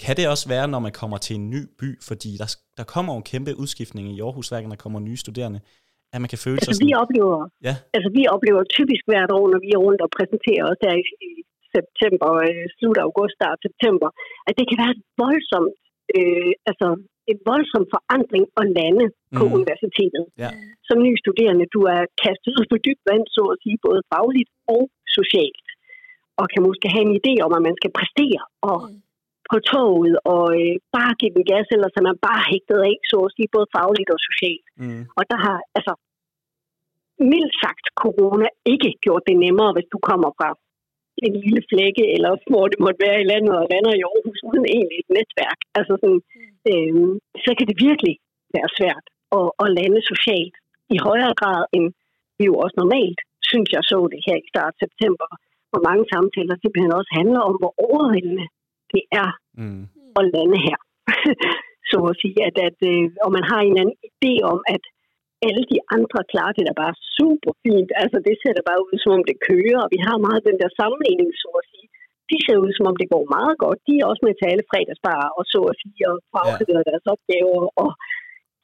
Kan 0.04 0.14
det 0.18 0.24
også 0.34 0.46
være, 0.54 0.66
når 0.74 0.80
man 0.86 0.94
kommer 1.00 1.18
til 1.26 1.34
en 1.40 1.46
ny 1.54 1.62
by, 1.80 1.88
fordi 2.08 2.30
der, 2.42 2.48
der 2.78 2.84
kommer 2.94 3.10
jo 3.12 3.18
en 3.22 3.28
kæmpe 3.32 3.50
udskiftning 3.62 4.04
i 4.14 4.20
Aarhus, 4.26 4.48
hver 4.48 4.60
gang 4.60 4.70
der 4.74 4.82
kommer 4.84 4.98
nye 5.08 5.18
studerende, 5.24 5.60
at 6.14 6.18
man 6.22 6.28
kan 6.32 6.40
føle 6.46 6.58
sig 6.58 6.68
altså, 6.70 6.82
vi 6.86 6.90
sådan, 6.92 7.02
oplever, 7.04 7.36
ja, 7.68 7.74
altså, 7.96 8.08
vi 8.18 8.22
oplever 8.34 8.60
typisk 8.76 9.02
hvert 9.10 9.30
år, 9.38 9.44
når 9.52 9.60
vi 9.66 9.70
er 9.76 9.80
rundt 9.86 10.00
og 10.06 10.10
præsenterer 10.16 10.64
os 10.70 10.78
der 10.84 10.92
i, 11.02 11.04
i 11.28 11.30
september, 11.76 12.28
øh, 12.46 12.64
slut 12.76 12.98
august, 13.06 13.34
start 13.38 13.58
september, 13.68 14.08
at 14.48 14.54
det 14.58 14.64
kan 14.68 14.78
være 14.82 14.92
et 14.96 15.02
voldsomt, 15.22 15.74
øh, 16.16 16.52
altså 16.70 16.86
en 17.32 17.38
voldsom 17.50 17.84
forandring 17.94 18.44
og 18.58 18.64
lande 18.78 19.06
på 19.38 19.44
Mhm. 19.44 19.54
universitetet. 19.58 20.24
ja, 20.44 20.50
Som 20.88 20.96
ny 21.06 21.12
studerende, 21.24 21.64
du 21.76 21.80
er 21.94 22.00
kastet 22.24 22.52
ud 22.58 22.66
på 22.72 22.76
dybt 22.86 23.04
vand, 23.10 23.24
så 23.36 23.42
at 23.52 23.58
sige, 23.64 23.76
både 23.86 24.00
fagligt 24.12 24.50
og 24.74 24.82
socialt. 25.18 25.66
Og 26.40 26.44
kan 26.52 26.62
måske 26.68 26.86
have 26.94 27.04
en 27.08 27.14
idé 27.20 27.34
om, 27.46 27.52
at 27.58 27.62
man 27.68 27.76
skal 27.80 27.90
præstere 27.98 28.42
og 28.70 28.78
Mm. 28.82 29.02
På 29.50 29.56
toget 29.72 30.14
og 30.34 30.46
øh, 30.60 30.74
bare 30.96 31.12
give 31.20 31.34
den 31.36 31.44
gas, 31.50 31.66
ellers 31.74 31.98
er 31.98 32.04
man 32.08 32.18
bare 32.28 32.42
hægtet 32.50 32.80
af, 32.90 32.96
så 33.10 33.16
at 33.26 33.34
sige, 33.36 33.54
både 33.56 33.72
fagligt 33.76 34.10
og 34.14 34.20
socialt. 34.28 34.66
mm, 34.82 35.02
Og 35.18 35.22
der 35.30 35.38
har, 35.44 35.58
altså, 35.78 35.92
mildt 37.32 37.54
sagt, 37.64 37.86
corona 38.02 38.46
ikke 38.72 38.90
gjort 39.04 39.24
det 39.28 39.36
nemmere, 39.44 39.72
hvis 39.76 39.92
du 39.94 39.98
kommer 40.08 40.30
fra 40.38 40.48
en 41.26 41.34
lille 41.44 41.62
flække, 41.70 42.04
eller 42.14 42.32
hvor 42.50 42.64
det 42.72 42.78
måtte 42.84 43.04
være 43.06 43.18
i 43.20 43.28
landet, 43.32 43.52
og 43.60 43.68
lander 43.72 43.92
i 43.94 44.04
Aarhus 44.08 44.40
uden 44.50 44.66
egentlig 44.76 44.98
et 45.00 45.10
netværk. 45.18 45.58
Altså 45.78 45.92
sådan, 46.02 46.20
øh, 46.70 46.94
så 47.44 47.50
kan 47.56 47.66
det 47.70 47.84
virkelig 47.88 48.14
være 48.56 48.70
svært 48.78 49.04
at, 49.38 49.48
at 49.62 49.68
lande 49.78 50.00
socialt 50.12 50.56
i 50.94 50.96
højere 51.08 51.34
grad, 51.40 51.62
end 51.76 51.86
vi 52.38 52.44
jo 52.50 52.54
også 52.64 52.76
normalt, 52.82 53.20
synes 53.50 53.68
jeg 53.76 53.82
så 53.90 53.98
det 54.12 54.20
her 54.26 54.36
i 54.44 54.50
start 54.52 54.74
september, 54.84 55.28
hvor 55.70 55.82
mange 55.88 56.04
samtaler 56.14 56.54
simpelthen 56.56 56.98
også 56.98 57.10
handler 57.18 57.40
om, 57.48 57.54
hvor 57.60 57.72
overvældende 57.88 58.46
det 58.94 59.02
er 59.22 59.30
mm, 59.60 59.82
at 60.18 60.24
lande 60.34 60.58
her. 60.68 60.78
så 61.90 61.98
at 62.10 62.16
sige, 62.22 62.38
at, 62.48 62.56
at 62.68 62.78
øh, 62.92 63.04
og 63.24 63.30
man 63.36 63.44
har 63.50 63.58
en 63.60 63.66
eller 63.72 63.82
anden 63.84 63.98
idé 64.10 64.32
om, 64.52 64.60
at 64.74 64.84
alle 65.48 65.62
de 65.72 65.78
andre 65.96 66.20
klarer 66.32 66.54
det 66.56 66.64
da 66.68 66.74
bare 66.82 66.94
super 67.16 67.52
fint. 67.64 67.90
Altså 68.02 68.18
det 68.26 68.34
ser 68.42 68.52
da 68.58 68.62
bare 68.70 68.82
ud, 68.86 68.94
som 69.02 69.10
om 69.18 69.22
det 69.30 69.36
kører, 69.48 69.78
og 69.84 69.90
vi 69.94 70.00
har 70.06 70.16
meget 70.26 70.46
den 70.48 70.56
der 70.62 70.70
sammenligning, 70.80 71.30
så 71.42 71.48
at 71.60 71.66
sige. 71.72 71.88
De 72.30 72.36
ser 72.44 72.56
ud, 72.64 72.70
som 72.78 72.86
om 72.90 72.96
det 73.00 73.08
går 73.14 73.24
meget 73.36 73.56
godt. 73.64 73.78
De 73.88 73.92
er 74.00 74.06
også 74.10 74.22
med 74.26 74.34
til 74.36 74.50
alle 74.52 74.64
fredagsbar, 74.70 75.22
og 75.38 75.44
så 75.52 75.60
at 75.72 75.76
sige, 75.82 76.00
og 76.10 76.16
får 76.32 76.46
Ja. 76.48 76.82
deres 76.90 77.06
opgaver, 77.14 77.62
og 77.82 77.90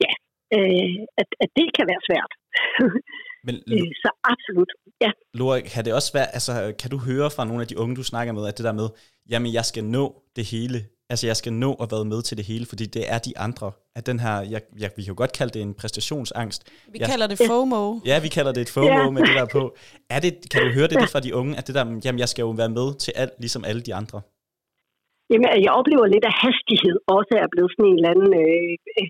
ja, 0.04 0.12
øh, 0.56 0.94
at, 1.20 1.28
at 1.44 1.50
det 1.58 1.68
kan 1.76 1.84
være 1.92 2.06
svært. 2.08 2.32
men 3.46 3.54
Øh, 3.72 3.88
så 4.02 4.10
absolut, 4.32 4.70
ja. 5.04 5.10
Lore, 5.34 5.60
kan 5.74 5.84
det 5.84 5.92
også 5.94 6.10
være, 6.18 6.28
altså 6.36 6.52
kan 6.80 6.90
du 6.90 6.98
høre 7.08 7.30
fra 7.36 7.44
nogle 7.44 7.60
af 7.62 7.68
de 7.68 7.78
unge, 7.78 7.96
du 7.96 8.02
snakker 8.02 8.32
med, 8.32 8.44
at 8.48 8.56
det 8.58 8.64
der 8.64 8.72
med, 8.72 8.88
jamen 9.30 9.52
jeg 9.58 9.64
skal 9.64 9.84
nå 9.84 10.04
det 10.36 10.44
hele, 10.54 10.78
altså 11.10 11.26
jeg 11.26 11.36
skal 11.36 11.52
nå 11.52 11.70
at 11.82 11.88
være 11.92 12.04
med 12.04 12.22
til 12.22 12.36
det 12.36 12.44
hele, 12.50 12.66
fordi 12.66 12.84
det 12.96 13.04
er 13.14 13.18
de 13.18 13.32
andre, 13.46 13.72
at 13.98 14.06
den 14.10 14.18
her, 14.24 14.36
jeg, 14.54 14.60
jeg, 14.82 14.90
vi 14.96 15.02
kan 15.02 15.12
jo 15.14 15.18
godt 15.22 15.32
kalde 15.38 15.52
det 15.56 15.62
en 15.62 15.74
præstationsangst. 15.74 16.60
Vi 16.92 16.98
Ja. 17.00 17.06
kalder 17.06 17.26
det 17.32 17.38
FOMO. 17.50 17.82
Ja, 18.10 18.16
vi 18.26 18.28
kalder 18.28 18.52
det 18.52 18.60
et 18.60 18.70
FOMO 18.76 18.86
Ja. 19.04 19.10
med 19.10 19.22
det 19.28 19.34
der 19.40 19.46
på. 19.58 19.62
Er 20.16 20.20
det, 20.24 20.32
kan 20.52 20.60
du 20.66 20.70
høre 20.78 20.88
det 20.90 20.96
lidt 21.00 21.10
fra 21.14 21.20
de 21.26 21.34
unge, 21.40 21.52
at 21.58 21.66
det 21.66 21.74
der, 21.74 21.84
jamen 22.04 22.18
jeg 22.18 22.28
skal 22.28 22.42
jo 22.42 22.50
være 22.62 22.72
med 22.78 22.88
til 23.04 23.12
alt, 23.22 23.32
ligesom 23.44 23.64
alle 23.70 23.82
de 23.88 23.94
andre? 24.00 24.18
Jamen, 25.30 25.46
jeg 25.66 25.72
oplever 25.80 26.06
lidt, 26.14 26.24
at 26.30 26.34
hastighed 26.44 26.96
også 27.18 27.34
er 27.44 27.48
blevet 27.52 27.70
sådan 27.72 27.86
en 27.90 27.96
eller 27.98 28.10
anden, 28.14 28.30
øh, 28.42 28.72
øh, 28.98 29.06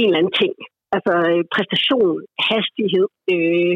en 0.00 0.06
eller 0.08 0.18
anden 0.20 0.36
ting. 0.42 0.52
Altså 0.96 1.12
øh, 1.30 1.42
præstation, 1.54 2.16
hastighed, 2.50 3.06
øh, 3.34 3.74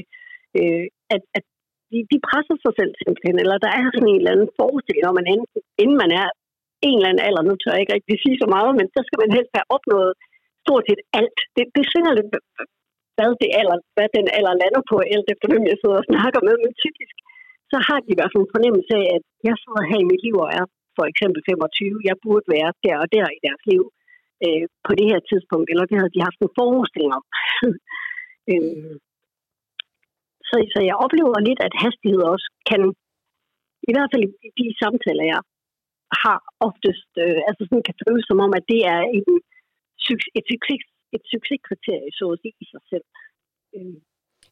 øh, 0.59 0.87
at, 1.15 1.23
at 1.37 1.45
de, 1.91 1.99
de 2.13 2.19
presser 2.29 2.57
sig 2.65 2.73
selv 2.79 2.93
simpelthen, 3.03 3.37
eller 3.43 3.57
der 3.65 3.71
er 3.79 3.85
sådan 3.87 4.11
en 4.13 4.21
eller 4.21 4.35
anden 4.35 4.51
forestilling 4.61 5.05
om, 5.07 5.15
at 5.15 5.19
man 5.19 5.29
enten, 5.35 5.61
inden 5.83 5.99
man 6.05 6.13
er 6.23 6.29
en 6.89 6.97
eller 6.99 7.11
anden 7.11 7.27
alder, 7.29 7.43
nu 7.45 7.55
tør 7.57 7.75
jeg 7.75 7.83
ikke 7.83 7.97
rigtig 7.97 8.17
sige 8.25 8.41
så 8.43 8.49
meget, 8.55 8.73
men 8.79 8.87
så 8.95 9.01
skal 9.07 9.21
man 9.23 9.35
helst 9.37 9.53
have 9.59 9.71
opnået 9.77 10.13
stort 10.65 10.85
set 10.89 11.03
alt. 11.21 11.39
Det, 11.57 11.65
det 11.77 11.85
svinger 11.91 12.13
lidt, 12.19 12.29
hvad, 13.17 13.31
det 13.43 13.51
alder, 13.61 13.77
hvad 13.97 14.09
den 14.19 14.27
alder 14.39 14.55
lander 14.63 14.83
på, 14.91 14.97
alt 15.15 15.29
efter 15.33 15.47
hvem 15.51 15.65
jeg 15.71 15.79
sidder 15.79 15.99
og 16.03 16.09
snakker 16.13 16.41
med, 16.49 16.55
men 16.65 16.73
typisk 16.85 17.17
så 17.73 17.79
har 17.89 17.99
de 18.01 18.09
i 18.13 18.17
hvert 18.17 18.33
fald 18.33 18.45
en 18.45 18.55
fornemmelse 18.57 18.93
af, 19.03 19.07
at 19.17 19.25
jeg 19.49 19.57
sidder 19.63 19.83
her 19.91 20.01
i 20.03 20.11
mit 20.11 20.23
liv 20.27 20.37
og 20.45 20.51
er 20.59 20.65
for 20.99 21.05
eksempel 21.13 21.41
25, 21.51 22.09
jeg 22.09 22.17
burde 22.25 22.47
være 22.57 22.71
der 22.85 22.97
og 23.03 23.09
der 23.15 23.27
i 23.37 23.41
deres 23.47 23.63
liv 23.73 23.83
øh, 24.45 24.65
på 24.87 24.93
det 24.99 25.07
her 25.13 25.21
tidspunkt, 25.31 25.69
eller 25.71 25.85
det 25.87 25.99
havde 25.99 26.15
de 26.17 26.27
haft 26.29 26.41
en 26.41 26.57
forestilling 26.59 27.13
om. 27.19 27.25
øh, 28.53 28.95
så, 30.49 30.57
så 30.73 30.79
jeg 30.89 30.97
oplever 31.05 31.47
lidt, 31.49 31.61
at 31.67 31.81
hastighed 31.85 32.23
også 32.35 32.49
kan, 32.71 32.81
i 33.89 33.93
hvert 33.95 34.11
fald 34.11 34.25
i 34.49 34.51
de 34.61 34.67
samtaler, 34.83 35.25
jeg 35.33 35.41
har 36.25 36.39
oftest, 36.69 37.11
øh, 37.25 37.41
altså 37.49 37.63
sådan 37.65 37.87
kan 37.89 38.01
føles 38.05 38.25
som 38.27 38.41
om, 38.47 38.53
at 38.59 38.65
det 38.73 38.81
er 38.95 39.01
en, 39.19 39.29
et, 40.39 40.45
succes, 40.53 40.83
et 41.17 41.25
succeskriterie, 41.33 42.11
så 42.19 42.25
at 42.35 42.41
sige, 42.43 42.55
i 42.65 42.67
sig 42.73 42.83
selv. 42.91 43.07
Øh, 43.77 43.99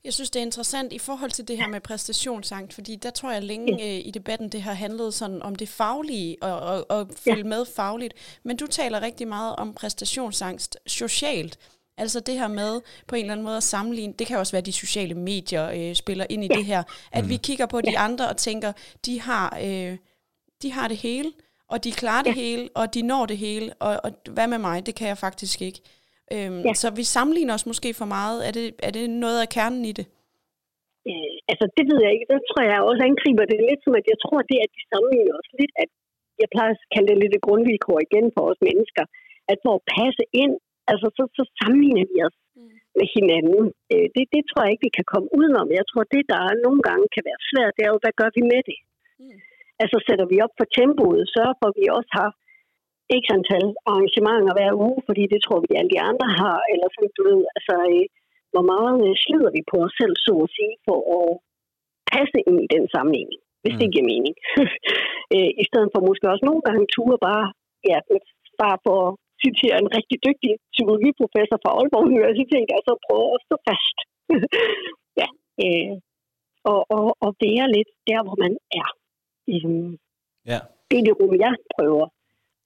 jeg 0.07 0.15
synes, 0.15 0.31
det 0.31 0.41
er 0.41 0.45
interessant 0.45 0.93
i 0.93 0.99
forhold 0.99 1.31
til 1.31 1.49
det 1.49 1.57
her 1.57 1.69
med 1.69 1.81
præstationsangst, 1.81 2.75
fordi 2.75 2.97
der 2.97 3.11
tror 3.11 3.33
jeg 3.33 3.43
længe 3.43 3.83
øh, 3.83 4.07
i 4.07 4.11
debatten, 4.11 4.49
det 4.49 4.63
har 4.63 4.73
handlet 4.73 5.15
sådan 5.15 5.43
om 5.43 5.55
det 5.55 5.69
faglige 5.69 6.37
og, 6.43 6.61
og, 6.61 6.91
og 6.91 7.11
følge 7.17 7.45
med 7.45 7.65
fagligt. 7.77 8.15
Men 8.43 8.57
du 8.57 8.67
taler 8.67 9.03
rigtig 9.03 9.29
meget 9.29 9.57
om 9.57 9.75
præstationsangst 9.75 10.77
socialt. 10.87 11.59
Altså 11.99 12.21
det 12.21 12.39
her 12.39 12.49
med 12.49 12.81
på 13.07 13.15
en 13.15 13.21
eller 13.21 13.33
anden 13.33 13.45
måde 13.45 13.57
at 13.57 13.63
sammenligne, 13.63 14.15
det 14.19 14.27
kan 14.27 14.39
også 14.39 14.53
være, 14.53 14.61
at 14.61 14.67
de 14.67 14.73
sociale 14.73 15.15
medier 15.15 15.71
øh, 15.71 15.95
spiller 15.95 16.27
ind 16.31 16.45
i 16.45 16.49
det 16.49 16.65
her, 16.65 16.83
at 17.13 17.29
vi 17.29 17.37
kigger 17.37 17.67
på 17.67 17.81
de 17.81 17.99
andre 17.99 18.29
og 18.29 18.37
tænker, 18.37 18.73
de 19.07 19.21
har, 19.21 19.59
øh, 19.63 19.99
de 20.63 20.73
har 20.73 20.89
det 20.89 20.97
hele, 20.97 21.33
og 21.69 21.85
de 21.85 21.93
klarer 21.93 22.23
det 22.23 22.35
hele, 22.35 22.69
og 22.75 22.95
de 22.95 23.03
når 23.03 23.27
det 23.27 23.39
hele, 23.39 23.75
og, 23.75 24.01
og 24.05 24.13
hvad 24.31 24.47
med 24.47 24.59
mig, 24.59 24.87
det 24.87 24.95
kan 24.95 25.09
jeg 25.09 25.19
faktisk 25.19 25.63
ikke. 25.63 25.81
Øhm, 26.35 26.61
Ja. 26.69 26.73
Så 26.83 26.89
vi 26.99 27.05
sammenligner 27.17 27.55
os 27.59 27.67
måske 27.71 27.91
for 28.01 28.09
meget. 28.17 28.37
Er 28.49 28.53
det, 28.59 28.65
er 28.89 28.93
det 28.97 29.05
noget 29.25 29.39
af 29.45 29.49
kernen 29.57 29.83
i 29.91 29.93
det? 29.99 30.07
Øh, 31.11 31.35
altså, 31.51 31.65
det 31.77 31.85
ved 31.91 31.99
jeg 32.05 32.13
ikke. 32.15 32.27
Der 32.33 32.41
tror 32.51 32.63
jeg 32.71 32.79
også 32.91 33.03
angriber 33.11 33.45
det 33.53 33.59
lidt 33.69 33.81
som, 33.85 33.95
at 34.01 34.07
jeg 34.13 34.19
tror, 34.25 34.39
det 34.51 34.59
at 34.65 34.71
de 34.77 34.83
sammenligner 34.93 35.35
os 35.41 35.51
lidt, 35.61 35.73
at 35.83 35.91
jeg 36.43 36.49
plejer 36.55 36.73
at 36.77 36.81
kalde 36.95 37.09
det 37.11 37.19
lidt 37.23 37.35
et 37.39 37.45
grundvilkår 37.47 37.99
igen 38.07 38.27
for 38.35 38.43
os 38.51 38.61
mennesker, 38.69 39.05
at 39.53 39.59
for 39.65 39.73
at 39.79 39.87
passe 39.99 40.23
ind, 40.43 40.55
altså 40.91 41.07
så, 41.17 41.23
så 41.39 41.43
sammenligner 41.61 42.05
vi 42.13 42.19
os 42.29 42.39
Mm. 42.59 42.73
med 42.99 43.07
hinanden. 43.17 43.65
Øh, 43.93 44.07
det, 44.15 44.25
det 44.35 44.43
tror 44.49 44.63
jeg 44.63 44.73
ikke, 44.73 44.87
vi 44.89 44.97
kan 44.99 45.09
komme 45.13 45.29
udenom. 45.39 45.69
Jeg 45.79 45.87
tror, 45.91 46.03
det, 46.15 46.23
der 46.33 46.41
nogle 46.67 46.81
gange 46.89 47.07
kan 47.15 47.25
være 47.31 47.41
svært, 47.51 47.73
det 47.77 47.83
er 47.85 47.91
jo, 47.95 47.99
hvad 48.05 48.15
gør 48.21 48.31
vi 48.37 48.43
med 48.53 48.61
det? 48.71 48.79
Mm. 49.23 49.39
Altså 49.83 49.97
sætter 50.07 50.27
vi 50.33 50.37
op 50.45 50.55
for 50.59 50.67
tempoet, 50.79 51.23
sørger 51.35 51.55
for, 51.61 51.67
at 51.71 51.79
vi 51.81 51.87
også 51.99 52.11
har 52.21 52.31
x 53.21 53.25
antal 53.37 53.67
arrangementer 53.91 54.53
hver 54.57 54.73
uge, 54.87 54.99
fordi 55.09 55.23
det 55.33 55.41
tror 55.43 55.61
vi 55.65 55.79
alle 55.79 55.93
de 55.95 56.01
andre 56.11 56.29
har, 56.43 56.59
eller 56.73 56.87
sådan, 56.95 57.13
du 57.19 57.23
ved, 57.31 57.43
altså, 57.57 57.75
øh, 57.93 58.07
hvor 58.53 58.65
meget 58.73 58.99
øh, 59.07 59.15
slider 59.25 59.51
vi 59.57 59.63
på 59.73 59.77
os 59.87 59.95
selv, 60.01 60.15
så 60.27 60.33
at 60.45 60.53
sige, 60.57 60.75
for 60.87 60.99
at 61.19 61.29
passe 62.13 62.39
ind 62.49 62.59
i 62.67 62.69
den 62.75 62.85
sammenligning, 62.95 63.41
hvis 63.63 63.75
mm. 63.75 63.81
det 63.81 63.93
giver 63.93 64.11
mening. 64.13 64.35
øh, 65.35 65.51
I 65.63 65.65
stedet 65.71 65.89
for 65.93 66.01
måske 66.09 66.25
også 66.33 66.45
nogle 66.49 66.63
gange 66.69 66.85
ture 66.95 67.19
bare, 67.29 67.47
ja, 67.91 67.99
bare 68.63 68.79
for 68.87 68.97
at 69.07 69.13
citere 69.43 69.77
en 69.83 69.91
rigtig 69.99 70.17
dygtig 70.27 70.51
psykologiprofessor 70.75 71.59
fra 71.63 71.73
Aalborg 71.79 72.07
Universitet, 72.13 72.69
altså 72.77 72.93
prøve 73.07 73.31
at 73.37 73.45
stå 73.47 73.57
fast. 73.69 73.97
ja, 75.21 75.29
øh, 75.65 75.95
og, 76.73 76.81
og, 76.97 77.07
og 77.25 77.31
være 77.45 77.67
lidt 77.77 77.91
der, 78.11 78.21
hvor 78.27 78.37
man 78.45 78.53
er. 78.81 78.89
Øhm, 79.53 79.93
Ja. 80.53 80.61
det 80.89 80.97
er 80.99 81.05
det 81.09 81.15
rum, 81.21 81.35
jeg 81.47 81.55
prøver 81.75 82.07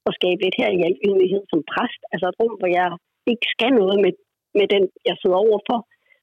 at 0.07 0.13
skabe 0.19 0.39
lidt 0.43 0.57
her 0.61 0.69
i 0.77 0.79
al 0.87 0.95
ydmyghed 1.07 1.43
som 1.51 1.61
præst. 1.71 2.01
Altså 2.13 2.25
et 2.31 2.37
rum, 2.41 2.53
hvor 2.59 2.69
jeg 2.79 2.89
ikke 3.31 3.47
skal 3.55 3.71
noget 3.81 3.97
med, 4.05 4.13
med 4.59 4.67
den, 4.73 4.83
jeg 5.09 5.15
sidder 5.21 5.39
overfor, 5.47 5.79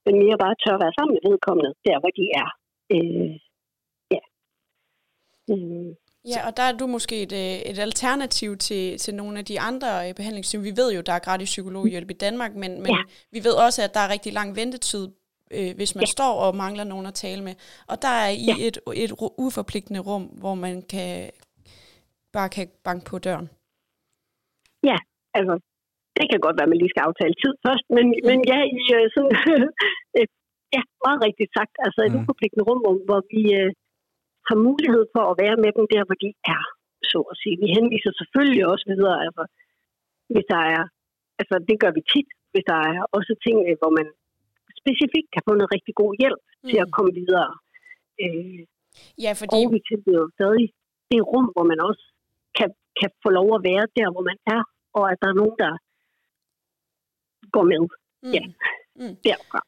men 0.06 0.14
mere 0.22 0.36
bare 0.44 0.56
tør 0.64 0.82
være 0.84 0.94
sammen 0.96 1.14
med 1.16 1.22
vedkommende, 1.30 1.70
der 1.86 1.96
hvor 2.02 2.12
de 2.18 2.24
er. 2.42 2.48
Øh, 2.94 3.32
ja. 4.14 4.22
Øh, 5.52 5.90
Ja, 6.34 6.46
og 6.48 6.56
der 6.56 6.62
er 6.62 6.72
du 6.72 6.86
måske 6.86 7.22
et, 7.22 7.32
øh, 7.32 7.70
et 7.70 7.78
alternativ 7.78 8.56
til, 8.56 8.98
til 8.98 9.14
nogle 9.14 9.38
af 9.38 9.44
de 9.44 9.60
andre 9.60 10.08
øh, 10.08 10.14
behandlingssyn. 10.14 10.62
Vi 10.62 10.72
ved 10.76 10.94
jo, 10.94 11.00
der 11.00 11.12
er 11.12 11.18
gratis 11.18 11.48
psykologhjælp 11.48 12.10
i 12.10 12.12
Danmark, 12.14 12.54
men, 12.54 12.72
men 12.82 12.86
Ja. 12.90 13.02
vi 13.32 13.38
ved 13.44 13.52
også, 13.66 13.82
at 13.82 13.94
der 13.94 14.00
er 14.00 14.08
rigtig 14.12 14.32
lang 14.32 14.56
ventetid, 14.56 15.08
øh, 15.50 15.74
hvis 15.76 15.94
man 15.94 16.02
Ja. 16.02 16.06
står 16.06 16.32
og 16.34 16.56
mangler 16.56 16.84
nogen 16.84 17.06
at 17.06 17.14
tale 17.14 17.44
med. 17.44 17.54
Og 17.88 18.02
der 18.02 18.08
er 18.08 18.28
I 18.28 18.44
Ja. 18.46 18.54
et, 18.66 18.78
et 18.94 19.12
uforpligtende 19.38 20.00
rum, 20.00 20.22
hvor 20.22 20.54
man 20.54 20.82
kan 20.82 21.30
bare 22.32 22.48
kan 22.48 22.68
banke 22.84 23.04
på 23.04 23.18
døren. 23.18 23.48
Altså, 25.38 25.54
det 26.16 26.24
kan 26.30 26.40
godt 26.44 26.56
være, 26.56 26.68
at 26.68 26.72
man 26.72 26.80
lige 26.82 26.92
skal 26.94 27.06
aftale 27.08 27.34
tid 27.42 27.54
først, 27.66 27.86
men, 27.96 28.06
mm. 28.14 28.22
men 28.28 28.38
ja, 28.52 28.58
i 28.78 28.82
øh, 28.98 29.06
sådan, 29.14 29.32
ja, 30.74 30.82
meget 31.04 31.20
rigtigt 31.26 31.50
sagt, 31.58 31.74
altså 31.86 32.00
et 32.02 32.12
Mm. 32.12 32.16
mm. 32.16 32.22
uforpligtende 32.22 32.66
rum, 32.68 32.80
hvor, 33.08 33.20
vi 33.34 33.42
øh, 33.60 33.70
har 34.48 34.56
mulighed 34.68 35.04
for 35.14 35.24
at 35.30 35.38
være 35.42 35.56
med 35.64 35.70
dem 35.78 35.86
der, 35.94 36.02
hvor 36.06 36.18
de 36.24 36.30
er, 36.56 36.62
så 37.12 37.18
at 37.32 37.36
sige. 37.42 37.56
Vi 37.62 37.68
henviser 37.76 38.12
selvfølgelig 38.20 38.64
også 38.72 38.86
videre, 38.94 39.18
altså, 39.26 39.44
hvis 40.32 40.46
der 40.52 40.62
er, 40.76 40.82
altså 41.40 41.54
det 41.68 41.76
gør 41.82 41.92
vi 41.98 42.02
tit, 42.12 42.28
hvis 42.52 42.66
der 42.72 42.78
er 42.92 43.00
også 43.16 43.32
ting, 43.46 43.56
øh, 43.68 43.76
hvor 43.80 43.92
man 43.98 44.06
specifikt 44.80 45.28
kan 45.34 45.42
få 45.46 45.52
noget 45.54 45.74
rigtig 45.76 45.94
god 46.02 46.12
hjælp 46.22 46.42
mm. 46.46 46.68
til 46.70 46.78
at 46.84 46.92
komme 46.96 47.12
videre. 47.20 47.50
Øh, 48.24 48.62
Ja, 49.24 49.32
fordi 49.40 49.60
og 49.66 49.72
vi 49.74 49.78
tilbyder 49.88 50.24
stadig 50.36 50.66
det 51.10 51.20
rum, 51.32 51.46
hvor 51.54 51.64
man 51.72 51.80
også 51.88 52.04
kan, 52.98 53.10
få 53.24 53.28
lov 53.38 53.48
at 53.56 53.62
være 53.70 53.86
der, 53.98 54.08
hvor 54.12 54.24
man 54.30 54.38
er, 54.54 54.60
og 54.98 55.04
at 55.10 55.16
der 55.22 55.28
er 55.32 55.38
nogen, 55.40 55.56
der 55.64 55.72
går 57.54 57.64
med 57.70 57.78
mm, 57.80 58.32
ja. 58.34 58.42
derfra. 59.26 59.60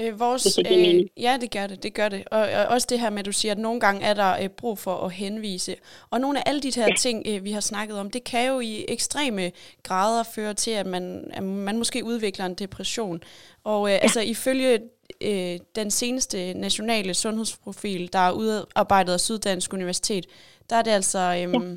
Øh, 0.00 0.20
vores, 0.20 0.42
det 0.42 0.66
øh, 0.66 0.70
mening. 0.70 1.08
ja, 1.16 1.38
det 1.40 1.50
gør 1.50 1.66
det, 1.66 1.82
det 1.82 1.94
gør 1.94 2.08
det. 2.08 2.24
Og, 2.30 2.40
og 2.40 2.66
også 2.66 2.86
det 2.90 3.00
her 3.00 3.10
med, 3.10 3.18
at 3.18 3.26
du 3.26 3.32
siger, 3.32 3.52
at 3.52 3.58
nogle 3.58 3.80
gange 3.80 4.02
er 4.02 4.14
der 4.14 4.42
øh, 4.42 4.48
brug 4.48 4.78
for 4.78 4.96
at 4.96 5.12
henvise. 5.12 5.76
Og 6.10 6.20
nogle 6.20 6.38
af 6.38 6.42
alle 6.46 6.60
de 6.60 6.72
her 6.76 6.86
ja. 6.88 6.94
ting, 6.98 7.22
øh, 7.26 7.44
vi 7.44 7.52
har 7.52 7.60
snakket 7.60 7.98
om, 7.98 8.10
det 8.10 8.24
kan 8.24 8.48
jo 8.48 8.60
i 8.60 8.84
ekstreme 8.88 9.52
grader 9.82 10.22
føre 10.22 10.54
til, 10.54 10.70
at 10.70 10.86
man, 10.86 11.30
at 11.32 11.42
man 11.42 11.78
måske 11.78 12.04
udvikler 12.04 12.46
en 12.46 12.54
depression. 12.54 13.22
Og 13.64 13.88
øh, 13.88 13.92
ja. 13.92 13.98
altså 13.98 14.20
ifølge 14.20 14.80
øh, 15.20 15.58
den 15.74 15.90
seneste 15.90 16.54
nationale 16.54 17.14
sundhedsprofil, 17.14 18.12
der 18.12 18.18
er 18.18 18.32
udarbejdet 18.32 19.12
af 19.12 19.20
Syddansk 19.20 19.72
Universitet, 19.72 20.26
der 20.70 20.76
er 20.76 20.82
det 20.82 20.90
altså... 20.90 21.46
Øh, 21.48 21.76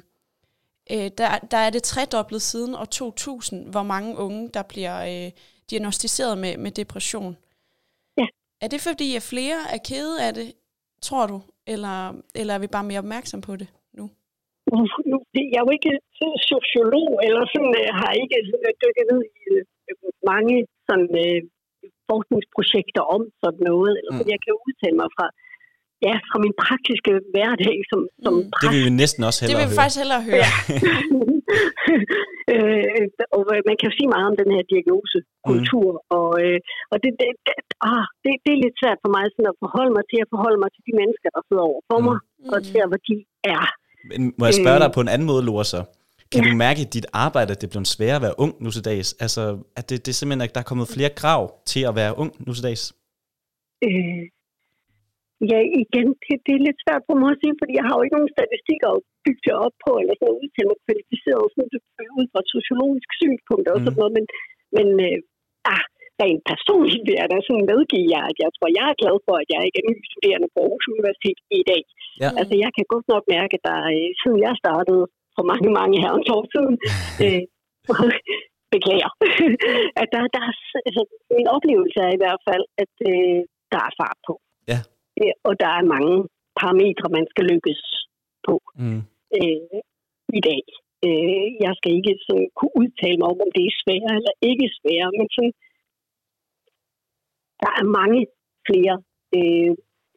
Øh, 0.92 1.12
der, 1.18 1.38
der 1.52 1.58
er 1.58 1.70
det 1.70 1.84
tredoblet 1.84 2.42
siden 2.42 2.76
år 2.76 2.86
2000, 2.86 3.66
hvor 3.66 3.84
mange 3.84 4.18
unge, 4.18 4.50
der 4.54 4.62
bliver 4.62 5.26
øh, 5.26 5.32
diagnostiseret 5.70 6.38
med, 6.38 6.58
med 6.58 6.72
depression. 6.72 7.32
Ja. 7.34 7.38
Er 8.64 8.68
det 8.74 8.82
fordi, 8.90 9.08
at 9.20 9.24
flere 9.34 9.60
er 9.76 9.80
kede 9.90 10.16
af 10.28 10.32
det, 10.40 10.48
tror 11.08 11.26
du? 11.32 11.38
Eller, 11.74 11.96
eller 12.40 12.54
er 12.54 12.62
vi 12.66 12.70
bare 12.76 12.88
mere 12.90 13.04
opmærksom 13.06 13.40
på 13.48 13.54
det 13.62 13.68
nu? 13.98 14.06
Nu, 15.12 15.18
det- 15.34 15.50
jeg 15.52 15.60
er 15.62 15.66
jo 15.68 15.74
ikke 15.78 15.92
sådan 16.20 16.40
sociolog, 16.54 17.10
eller 17.28 17.42
sådan, 17.54 17.74
øh, 17.82 17.90
har 18.00 18.12
ikke 18.24 18.38
øh, 18.66 18.72
dykket 18.84 19.06
ned 19.12 19.20
i 19.40 19.42
øh, 19.54 19.64
mange 20.32 20.56
sådan, 20.90 21.08
forskningsprojekter 22.10 23.04
om 23.16 23.22
sådan 23.44 23.64
noget, 23.72 23.92
eller 24.00 24.14
Mm. 24.16 24.26
jeg 24.34 24.40
kan 24.46 24.54
udtale 24.66 24.96
mig 25.02 25.10
fra, 25.18 25.26
ja, 26.08 26.14
fra 26.30 26.38
min 26.46 26.56
praktiske 26.64 27.12
hverdag 27.34 27.78
som, 27.90 28.00
som 28.24 28.34
Mm. 28.36 28.52
Det 28.62 28.68
vil 28.74 28.82
vi 28.88 28.92
næsten 29.04 29.22
også 29.28 29.38
Det 29.40 29.46
hellere 29.48 29.62
vil 29.64 29.70
vi 29.72 29.74
høre. 29.76 29.82
faktisk 29.82 30.00
hellere 30.04 30.22
høre. 30.32 30.50
øh, 32.54 33.06
og 33.36 33.42
man 33.70 33.76
kan 33.78 33.88
jo 33.90 33.94
sige 33.98 34.14
meget 34.14 34.28
om 34.32 34.38
den 34.42 34.50
her 34.56 34.64
diagnosekultur, 34.72 35.90
mm. 35.98 36.16
og, 36.18 36.30
øh, 36.44 36.60
og 36.92 36.98
det, 37.04 37.12
det, 37.20 37.30
det, 37.48 37.56
ah, 37.92 38.06
det, 38.24 38.32
det 38.44 38.52
er 38.56 38.64
lidt 38.66 38.78
svært 38.82 39.00
for 39.04 39.12
mig 39.16 39.24
sådan 39.34 39.52
at 39.54 39.60
forholde 39.64 39.94
mig 39.98 40.06
til 40.12 40.20
at 40.24 40.30
forholde 40.34 40.60
mig 40.64 40.70
til 40.76 40.84
de 40.88 40.94
mennesker, 41.02 41.30
der 41.36 41.42
sidder 41.48 41.66
over 41.72 41.82
for 41.90 41.98
Mm. 42.00 42.06
mig, 42.08 42.18
og 42.54 42.60
der, 42.76 42.86
hvor 42.92 43.02
de 43.10 43.16
er. 43.56 43.66
Men 44.10 44.20
må 44.40 44.44
jeg 44.50 44.56
spørge 44.62 44.80
Øh. 44.80 44.84
dig 44.84 44.92
på 44.98 45.02
en 45.06 45.12
anden 45.14 45.28
måde, 45.32 45.44
Lore, 45.50 45.66
så? 45.76 45.82
Kan 46.32 46.44
du 46.50 46.54
mærke 46.66 46.80
i 46.86 46.92
dit 46.96 47.08
arbejde, 47.26 47.50
at 47.54 47.60
det 47.62 47.68
er 47.68 47.74
blevet 47.76 47.94
sværere 47.96 48.20
at 48.20 48.26
være 48.28 48.40
ung 48.44 48.54
nu 48.64 48.70
til 48.76 48.84
dags? 48.90 49.10
Altså, 49.26 49.42
at 49.80 49.84
det, 49.90 49.96
det 50.04 50.10
er 50.12 50.18
simpelthen, 50.20 50.46
at 50.48 50.56
der 50.56 50.62
er 50.64 50.70
kommet 50.72 50.94
flere 50.96 51.12
krav 51.22 51.42
til 51.72 51.82
at 51.90 51.94
være 52.02 52.12
ung 52.22 52.32
nu 52.46 52.52
til 52.58 52.64
dags? 52.70 52.84
Øh, 53.88 54.24
ja, 55.52 55.60
igen, 55.82 56.08
det, 56.26 56.34
det 56.46 56.54
er 56.58 56.62
lidt 56.68 56.80
svært 56.84 57.04
for 57.08 57.16
mig 57.22 57.30
at 57.34 57.40
sige, 57.42 57.56
fordi 57.62 57.72
jeg 57.80 57.86
har 57.88 57.94
jo 57.98 58.02
ikke 58.06 58.18
nogen 58.18 58.36
statistikker 58.38 58.88
at 58.98 59.02
bygge 59.26 59.42
det 59.48 59.56
op 59.66 59.76
på, 59.86 59.92
eller 60.02 60.14
sådan 60.16 60.26
noget 60.30 60.42
udtale 60.44 60.70
mig 60.72 60.80
kvalificeret 60.86 61.46
sådan, 61.54 61.70
det- 61.74 62.16
ud 62.20 62.26
fra 62.32 62.40
et 62.44 62.50
sociologisk 62.58 63.10
synspunkt 63.22 63.66
og 63.72 63.76
Mm. 63.78 63.84
sådan 63.86 64.00
noget, 64.02 64.14
men, 64.18 64.26
men 64.78 64.88
øh, 65.08 65.18
ah, 65.74 65.84
rent 66.24 66.44
personligt 66.52 67.04
vil 67.08 67.20
jeg 67.22 67.28
da 67.34 67.38
sådan 67.48 67.70
medgive 67.74 68.08
jer, 68.14 68.24
at 68.32 68.38
jeg 68.44 68.50
tror, 68.56 68.68
jeg 68.80 68.86
er 68.92 69.00
glad 69.02 69.16
for, 69.26 69.36
at 69.44 69.50
jeg 69.54 69.62
ikke 69.68 69.80
er 69.82 69.90
ny 69.92 69.98
studerende 70.10 70.50
på 70.54 70.60
Aarhus 70.64 70.86
Universitet 70.96 71.38
i 71.62 71.64
dag. 71.72 71.82
Ja. 72.24 72.30
Altså, 72.40 72.54
jeg 72.64 72.72
kan 72.78 72.86
godt 72.94 73.08
nok 73.14 73.24
mærke, 73.36 73.54
at 73.58 73.64
der, 73.70 73.80
øh, 73.96 74.10
siden 74.22 74.40
jeg 74.48 74.54
startede 74.64 75.04
for 75.36 75.44
mange, 75.52 75.70
mange 75.80 75.96
herrens 76.04 76.30
år 76.38 76.44
siden, 76.54 76.76
øh, 77.26 77.42
beklager, 78.76 79.12
at 80.02 80.08
der, 80.14 80.24
der 80.36 80.42
er, 80.50 80.54
altså, 80.88 81.02
min 81.38 81.48
oplevelse 81.56 81.98
er 82.08 82.12
i 82.18 82.22
hvert 82.24 82.42
fald, 82.48 82.64
at 82.84 82.94
øh, 83.12 83.40
der 83.74 83.80
er 83.88 83.92
fart 84.02 84.20
på. 84.28 84.34
Ja. 84.72 84.80
Øh, 85.22 85.34
og 85.48 85.54
der 85.64 85.72
er 85.80 85.92
mange 85.96 86.16
parametre, 86.60 87.08
man 87.18 87.26
skal 87.32 87.46
lykkes 87.54 87.82
på 88.48 88.54
Mm. 88.84 89.02
Øh, 89.40 89.80
i 90.40 90.42
dag. 90.50 90.64
Øh, 91.08 91.48
jeg 91.66 91.74
skal 91.78 91.92
ikke 92.00 92.14
sådan 92.28 92.50
kunne 92.58 92.76
udtale 92.82 93.18
mig 93.20 93.28
om, 93.34 93.40
om 93.46 93.52
det 93.56 93.64
er 93.66 93.80
svære 93.82 94.12
eller 94.20 94.34
ikke 94.50 94.68
svære, 94.78 95.10
men 95.18 95.28
sådan, 95.36 95.56
der 97.64 97.72
er 97.82 97.86
mange 98.00 98.22
flere 98.68 98.96
øh, 99.38 99.72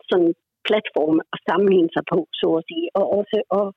sådan 0.09 0.33
platforme 0.69 1.21
at 1.35 1.39
sammenligne 1.49 1.91
sig 1.97 2.05
på, 2.13 2.19
så 2.41 2.47
at 2.59 2.67
sige, 2.71 2.87
og 2.99 3.05
også 3.19 3.39
at 3.61 3.69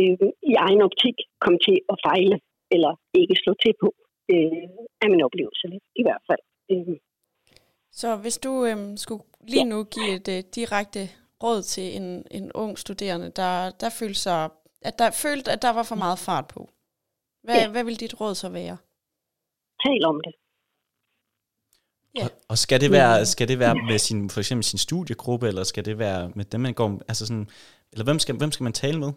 øh, 0.00 0.28
i 0.50 0.52
egen 0.66 0.80
optik 0.88 1.16
komme 1.42 1.58
til 1.66 1.76
at 1.92 1.96
fejle 2.06 2.36
eller 2.74 2.92
ikke 3.20 3.36
slå 3.42 3.52
til 3.64 3.74
på, 3.82 3.88
øh, 4.32 4.64
er 5.02 5.08
min 5.12 5.26
oplevelse 5.26 5.64
lidt, 5.72 5.84
i 6.00 6.02
hvert 6.06 6.24
fald. 6.28 6.42
Øh, 6.72 6.96
Så 8.00 8.08
hvis 8.22 8.38
du 8.38 8.52
øhm, 8.68 8.96
skulle 8.96 9.24
lige 9.52 9.68
nu 9.72 9.78
give 9.94 10.10
et 10.18 10.28
øh, 10.36 10.40
direkte 10.58 11.02
råd 11.42 11.62
til 11.62 11.96
en, 11.96 12.24
en 12.30 12.52
ung 12.52 12.78
studerende, 12.78 13.28
der, 13.40 13.70
der 13.70 13.90
følte 14.00 14.20
sig, 14.20 14.48
at 14.82 14.98
der 14.98 15.10
følte, 15.10 15.50
at 15.54 15.62
der 15.62 15.72
var 15.78 15.82
for 15.82 15.94
meget 16.04 16.18
fart 16.18 16.46
på, 16.54 16.70
hvad, 17.44 17.54
Ja. 17.56 17.70
hvad 17.70 17.84
vil 17.84 18.00
dit 18.00 18.20
råd 18.20 18.34
så 18.34 18.48
være? 18.48 18.76
tal 19.86 20.04
om 20.12 20.20
det. 20.26 20.34
Ja. 22.18 22.24
Og, 22.24 22.30
og 22.52 22.56
skal 22.64 22.78
det 22.84 22.90
være, 22.98 23.14
skal 23.34 23.46
det 23.52 23.58
være 23.64 23.74
med 23.90 23.98
sin, 24.06 24.20
for 24.32 24.40
eksempel 24.42 24.64
sin 24.72 24.80
studiegruppe, 24.88 25.44
eller 25.50 25.64
skal 25.72 25.84
det 25.88 25.96
være 26.06 26.22
med 26.38 26.44
dem, 26.52 26.60
man 26.66 26.74
går, 26.80 26.88
altså 27.10 27.22
sådan, 27.28 27.46
eller 27.92 28.04
hvem 28.08 28.18
skal, 28.22 28.32
hvem 28.42 28.52
skal 28.54 28.64
man 28.68 28.76
tale 28.84 28.98
med? 29.04 29.12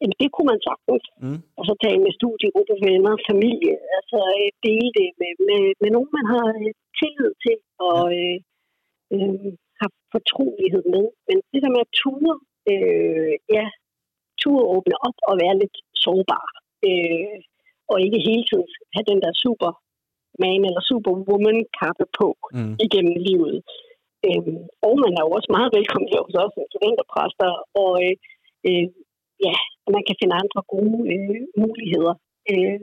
Jamen, 0.00 0.16
det 0.22 0.28
kunne 0.34 0.48
man 0.52 0.60
sagtens. 0.68 1.04
Mm. 1.24 1.40
Og 1.58 1.62
så 1.68 1.72
tale 1.84 2.00
med 2.06 2.12
studiegruppe, 2.20 2.74
venner, 2.88 3.14
familie. 3.30 3.74
Altså 3.98 4.18
øh, 4.40 4.48
dele 4.66 4.90
det 4.98 5.08
med, 5.20 5.32
med, 5.48 5.62
med 5.82 5.90
nogen, 5.96 6.10
man 6.18 6.26
har 6.34 6.46
øh, 6.62 6.70
tillid 7.00 7.32
til 7.44 7.58
og 7.88 8.00
øh, 8.20 8.36
øh, 9.14 9.46
har 9.52 9.67
fortrolighed 10.14 10.84
med. 10.94 11.04
Men 11.28 11.36
det 11.52 11.60
der 11.64 11.70
med 11.74 11.82
at 11.86 11.94
ture, 12.00 12.34
øh, 12.72 13.32
ja, 13.56 13.64
ture 14.42 14.64
åbne 14.74 14.96
op 15.08 15.18
og 15.28 15.34
være 15.42 15.54
lidt 15.62 15.76
sårbar. 16.02 16.46
Øh, 16.88 17.36
og 17.90 17.96
ikke 18.04 18.18
hele 18.28 18.44
tiden 18.48 18.68
have 18.94 19.06
den 19.12 19.20
der 19.24 19.32
superman 19.44 20.60
eller 20.68 20.82
superwoman 20.90 21.58
kappe 21.80 22.06
på 22.18 22.28
Mm. 22.56 22.74
igennem 22.86 23.16
livet. 23.28 23.56
Øhm, 24.28 24.58
og 24.86 24.94
man 25.04 25.12
er 25.18 25.22
jo 25.26 25.30
også 25.38 25.50
meget 25.56 25.70
velkommen 25.78 26.08
her 26.12 26.22
hos 26.26 26.36
os 26.42 26.52
som 26.54 26.64
studenterpræster, 26.70 27.50
og 27.82 27.90
øh, 28.04 28.14
øh, 28.68 28.86
ja, 29.46 29.56
man 29.96 30.02
kan 30.06 30.16
finde 30.20 30.34
andre 30.42 30.60
gode 30.74 30.98
øh, 31.14 31.40
muligheder 31.62 32.14
øh, 32.52 32.78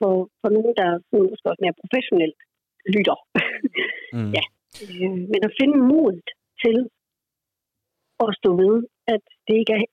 for, 0.00 0.14
for 0.40 0.48
nogen, 0.56 0.74
der 0.80 0.88
måske 1.30 1.50
også 1.50 1.62
mere 1.64 1.80
professionelt 1.82 2.38
lytter. 2.94 3.18
Mm. 4.16 4.30
Ja. 4.36 4.44
øh, 4.82 5.16
men 5.32 5.40
at 5.48 5.56
finde 5.60 5.76
modet 5.92 6.28
til 6.64 6.76
at 8.24 8.30
stå 8.38 8.50
ved, 8.62 8.76
at 9.14 9.24
det 9.46 9.54
ikke 9.60 9.72
er 9.78 9.84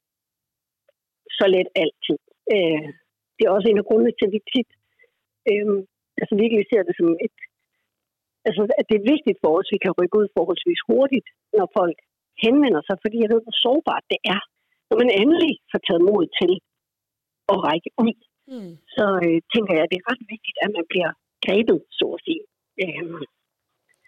så 1.38 1.46
let 1.56 1.70
altid. 1.84 2.20
Øh, 2.56 2.88
det 3.36 3.44
er 3.44 3.56
også 3.56 3.68
en 3.70 3.82
af 3.82 3.88
grundene 3.88 4.14
til, 4.16 4.28
at 4.28 4.36
vi 4.36 4.42
tit 4.54 4.70
øh, 5.52 5.76
altså 6.22 6.34
virkelig 6.44 6.64
ser 6.72 6.84
det 6.88 6.96
som 7.00 7.10
et 7.28 7.38
altså, 8.48 8.62
at 8.80 8.86
det 8.90 8.96
er 8.98 9.12
vigtigt 9.14 9.38
for 9.42 9.52
os, 9.58 9.68
at 9.70 9.74
vi 9.76 9.84
kan 9.84 9.98
rykke 10.00 10.18
ud 10.20 10.28
forholdsvis 10.38 10.82
hurtigt, 10.90 11.28
når 11.58 11.68
folk 11.80 11.98
henvender 12.46 12.82
sig, 12.88 12.98
fordi 13.04 13.18
jeg 13.24 13.30
ved, 13.34 13.42
hvor 13.46 13.58
sårbart 13.66 14.06
det 14.14 14.20
er, 14.36 14.42
når 14.90 14.98
man 15.02 15.10
endelig 15.22 15.54
får 15.72 15.82
taget 15.88 16.04
mod 16.12 16.24
til 16.40 16.54
at 17.54 17.58
række 17.68 17.92
ud, 18.08 18.18
Mm. 18.54 18.74
så 18.96 19.06
øh, 19.26 19.40
tænker 19.54 19.74
jeg, 19.76 19.84
at 19.84 19.92
det 19.92 20.00
er 20.00 20.10
ret 20.12 20.24
vigtigt, 20.34 20.58
at 20.66 20.70
man 20.78 20.86
bliver 20.92 21.12
grebet, 21.46 21.80
så 22.00 22.06
at 22.16 22.24
sige. 22.28 22.44
Øhm, 22.84 23.22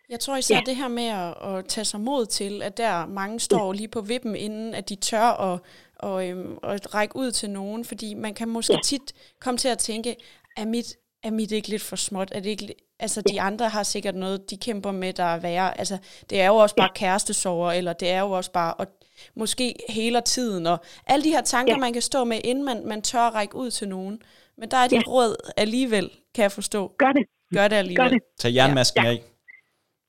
Jeg 0.09 0.19
tror 0.19 0.37
især 0.37 0.55
Ja. 0.55 0.61
det 0.65 0.75
her 0.75 0.87
med 0.87 1.03
at, 1.07 1.57
at 1.57 1.65
tage 1.65 1.85
sig 1.85 1.99
mod 1.99 2.25
til, 2.25 2.61
at 2.63 2.77
der 2.77 3.05
mange 3.05 3.39
står 3.39 3.73
lige 3.73 3.87
på 3.87 4.01
vippen, 4.01 4.35
inden 4.35 4.75
at 4.75 4.89
de 4.89 4.95
tør 4.95 5.21
at, 5.53 5.59
og, 5.99 6.27
øhm, 6.27 6.57
at 6.63 6.93
række 6.95 7.15
ud 7.15 7.31
til 7.31 7.49
nogen, 7.49 7.85
fordi 7.85 8.13
man 8.13 8.33
kan 8.33 8.47
måske 8.49 8.73
Ja. 8.73 8.79
tit 8.83 9.13
komme 9.41 9.57
til 9.57 9.67
at 9.67 9.77
tænke, 9.77 10.15
er 10.57 10.65
mit, 10.65 10.95
er 11.23 11.31
mit 11.31 11.51
ikke 11.51 11.67
lidt 11.69 11.81
for 11.81 11.95
småt? 11.95 12.31
Er 12.35 12.39
det 12.39 12.49
ikke, 12.49 12.75
altså 12.99 13.21
de 13.21 13.41
andre 13.41 13.69
har 13.69 13.83
sikkert 13.83 14.15
noget, 14.15 14.49
de 14.49 14.57
kæmper 14.57 14.91
med, 14.91 15.13
der 15.13 15.23
er 15.23 15.37
værre. 15.39 15.79
Altså 15.79 15.97
det 16.29 16.41
er 16.41 16.47
jo 16.47 16.55
også 16.55 16.75
bare 16.75 16.89
kærestesover, 16.95 17.71
eller 17.71 17.93
det 17.93 18.09
er 18.09 18.19
jo 18.19 18.31
også 18.31 18.51
bare, 18.51 18.73
og 18.73 18.87
måske 19.35 19.75
hele 19.89 20.21
tiden, 20.21 20.67
og 20.67 20.77
alle 21.07 21.23
de 21.23 21.29
her 21.29 21.41
tanker, 21.41 21.73
Ja. 21.73 21.77
man 21.77 21.93
kan 21.93 22.01
stå 22.01 22.23
med, 22.23 22.41
inden 22.43 22.65
man, 22.65 22.85
man 22.85 23.01
tør 23.01 23.19
at 23.21 23.33
række 23.33 23.55
ud 23.55 23.71
til 23.71 23.87
nogen. 23.89 24.21
Men 24.57 24.71
der 24.71 24.77
er 24.77 24.87
dit 24.87 24.95
Ja. 24.97 25.01
råd 25.07 25.35
alligevel, 25.57 26.09
kan 26.35 26.41
jeg 26.41 26.51
forstå. 26.51 26.91
gør 26.97 27.11
det. 27.11 27.25
Gør 27.53 27.67
det 27.67 27.75
alligevel. 27.75 28.03
Gør 28.05 28.09
det. 28.09 28.21
Tag 28.39 28.55
jernmasken 28.55 29.03
Ja. 29.03 29.09
af. 29.09 29.23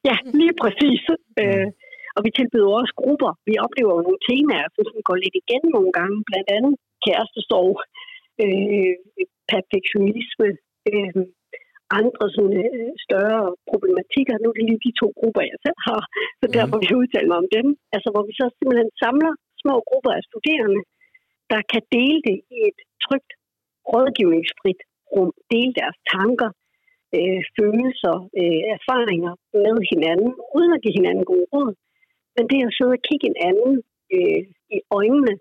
Ja, 0.08 0.16
lige 0.40 0.54
præcis. 0.62 1.00
Mm. 1.10 1.42
Øh, 1.42 1.68
og 2.16 2.20
vi 2.26 2.30
tilbyder 2.38 2.70
også 2.80 2.94
grupper. 3.02 3.30
Vi 3.48 3.54
oplever 3.64 3.92
jo 3.96 4.04
nogle 4.06 4.22
temaer, 4.28 4.66
som 4.74 4.82
sådan 4.86 5.08
går 5.08 5.18
lidt 5.24 5.36
igen 5.42 5.62
nogle 5.76 5.92
gange, 5.98 6.16
blandt 6.28 6.48
andet 6.56 6.74
kærestesorg, 7.04 7.74
øh, 8.44 8.92
perfektionisme, 9.52 10.48
øh, 10.90 11.12
andre 12.00 12.24
sådan, 12.36 12.56
øh, 12.64 12.90
større 13.06 13.42
problematikker. 13.70 14.34
Nu 14.36 14.46
er 14.50 14.56
det 14.58 14.66
lige 14.70 14.84
de 14.86 14.92
to 15.02 15.08
grupper, 15.18 15.42
jeg 15.52 15.58
selv 15.66 15.78
har, 15.88 16.02
så 16.40 16.46
Mhm. 16.46 16.54
derfor 16.56 16.76
vil 16.78 16.90
jeg 16.90 17.00
udtale 17.02 17.28
mig 17.30 17.38
om 17.44 17.48
dem. 17.56 17.66
Altså, 17.94 18.08
hvor 18.12 18.24
vi 18.28 18.32
så 18.40 18.46
simpelthen 18.58 18.90
samler 19.02 19.32
små 19.62 19.74
grupper 19.88 20.12
af 20.18 20.22
studerende, 20.30 20.80
der 21.52 21.60
kan 21.72 21.82
dele 21.96 22.20
det 22.28 22.36
i 22.54 22.56
et 22.70 22.78
trygt, 23.04 23.30
rådgivningsfrit 23.92 24.80
rum, 25.14 25.30
dele 25.52 25.72
deres 25.80 25.98
tanker, 26.12 26.50
øh, 27.18 27.40
følelser, 27.56 28.16
øh, 28.40 28.60
erfaringer 28.76 29.32
med 29.64 29.76
hinanden, 29.92 30.30
uden 30.56 30.72
at 30.76 30.82
give 30.84 30.98
hinanden 31.00 31.24
gode 31.32 31.46
råd. 31.54 31.72
Men 32.36 32.44
det 32.50 32.66
at 32.68 32.76
sidde 32.76 32.96
og 32.98 33.04
kigge 33.08 33.26
en 33.32 33.38
anden 33.48 33.74
øh, 34.16 34.40
i 34.76 34.78
øjnene 34.98 35.34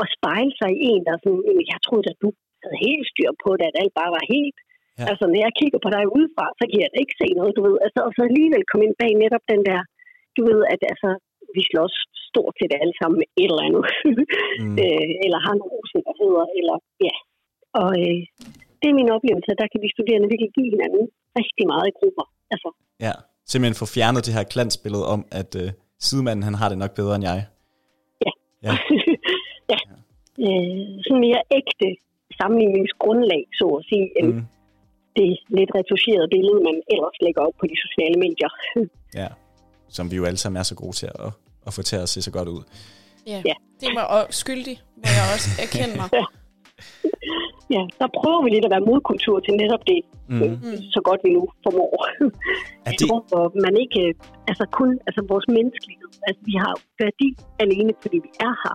og 0.00 0.06
spejle 0.16 0.52
sig 0.60 0.70
i 0.76 0.84
en, 0.92 1.02
der 1.06 1.12
er 1.14 1.22
sådan, 1.22 1.44
"Jamen, 1.46 1.66
jeg 1.72 1.80
troede 1.86 2.10
at 2.12 2.20
du 2.24 2.30
havde 2.62 2.78
helt 2.86 3.06
styr 3.12 3.30
på 3.44 3.50
det, 3.58 3.64
at 3.70 3.78
alt 3.82 3.94
bare 4.00 4.14
var 4.18 4.24
helt. 4.34 4.58
Ja. 4.98 5.04
Altså, 5.10 5.24
når 5.30 5.38
jeg 5.44 5.52
kigger 5.60 5.80
på 5.82 5.90
dig 5.96 6.04
udefra, 6.16 6.46
så 6.58 6.64
kan 6.68 6.78
jeg 6.82 6.90
da 6.92 6.98
ikke 7.04 7.18
se 7.22 7.28
noget, 7.38 7.52
du 7.58 7.62
ved. 7.68 7.76
Altså, 7.86 8.00
og 8.06 8.10
så 8.16 8.20
alligevel 8.30 8.64
komme 8.70 8.84
ind 8.86 8.96
bag 9.02 9.12
netop 9.24 9.44
den 9.52 9.62
der, 9.70 9.80
du 10.36 10.40
ved, 10.50 10.60
at 10.74 10.80
altså, 10.92 11.10
vi 11.56 11.62
slås 11.70 11.94
stort 12.28 12.54
set 12.58 12.72
alle 12.82 12.96
sammen 13.00 13.16
med 13.22 13.28
et 13.42 13.50
eller 13.52 13.66
andet. 13.68 13.84
Mm. 14.62 14.74
øh, 14.84 15.10
eller 15.24 15.38
har 15.46 15.54
nogle 15.60 15.74
usikkerheder, 15.82 16.44
eller 16.58 16.76
ja. 17.06 17.16
Og 17.82 17.90
øh, 18.04 18.20
det 18.80 18.88
er 18.90 18.96
min 19.00 19.10
oplevelse, 19.16 19.48
at 19.54 19.58
der 19.62 19.68
kan 19.72 19.80
de 19.84 19.88
studerende 19.96 20.28
virkelig 20.32 20.50
give 20.58 20.68
hinanden 20.74 21.04
rigtig 21.40 21.64
meget 21.72 21.86
i 21.90 21.94
grupper. 21.98 22.24
Altså, 22.52 22.68
Ja, 23.06 23.12
simpelthen 23.50 23.80
få 23.82 23.86
fjernet 23.96 24.26
det 24.26 24.34
her 24.36 24.44
glansbillede 24.54 25.06
om, 25.14 25.20
at 25.40 25.50
øh, 25.62 25.68
sidemanden 26.08 26.42
han 26.48 26.54
har 26.60 26.68
det 26.72 26.78
nok 26.82 26.92
bedre 27.00 27.14
end 27.16 27.24
jeg. 27.30 27.38
Ja. 28.26 28.32
ja. 28.66 28.74
Øh, 30.46 30.86
sådan 31.04 31.22
mere 31.26 31.42
ægte 31.58 31.88
sammenligningsgrundlag, 32.40 33.42
så 33.58 33.66
at 33.78 33.84
sige, 33.90 34.06
end 34.18 34.28
Mm. 34.34 34.42
det 35.16 35.28
lidt 35.58 35.70
retuscherede 35.78 36.28
billede, 36.36 36.58
man 36.68 36.76
ellers 36.94 37.16
lægger 37.26 37.42
op 37.46 37.54
på 37.60 37.66
de 37.72 37.76
sociale 37.86 38.16
medier. 38.24 38.50
Ja, 39.20 39.28
som 39.96 40.10
vi 40.10 40.16
jo 40.16 40.24
alle 40.24 40.36
sammen 40.42 40.58
er 40.60 40.62
så 40.72 40.74
gode 40.74 40.92
til 41.00 41.06
at, 41.06 41.30
at 41.66 41.72
få 41.76 41.82
til 41.82 41.96
at 41.96 42.08
se 42.08 42.22
så 42.22 42.32
godt 42.32 42.48
ud. 42.48 42.62
Ja, 43.26 43.42
Ja. 43.50 43.54
det 43.80 43.88
var 43.98 44.04
og 44.16 44.22
skyldig, 44.42 44.76
må 44.96 45.08
jeg 45.18 45.24
også 45.34 45.48
erkende 45.64 45.94
mig. 46.00 46.08
ja, 46.18 46.24
der 48.00 48.08
prøver 48.20 48.40
vi 48.44 48.48
lidt 48.50 48.64
at 48.68 48.72
være 48.74 48.84
modkultur 48.90 49.36
til 49.40 49.52
netop 49.62 49.82
det, 49.92 50.00
Mm. 50.30 50.36
mm. 50.36 50.76
så 50.94 51.00
godt 51.08 51.20
vi 51.24 51.30
nu 51.38 51.42
formår. 51.64 51.92
Er 52.86 52.90
Jeg 52.90 52.94
det, 52.98 53.08
tror, 53.08 53.20
hvor 53.30 53.46
man 53.66 53.74
ikke, 53.84 53.98
øh, 54.08 54.14
altså 54.50 54.64
kun, 54.78 54.90
altså 55.06 55.20
vores 55.32 55.46
menneskelighed, 55.56 56.08
altså 56.28 56.42
vi 56.50 56.54
har 56.64 56.74
værdi 57.02 57.28
alene, 57.64 57.92
fordi 58.02 58.16
vi 58.26 58.30
er 58.46 58.54
her. 58.64 58.74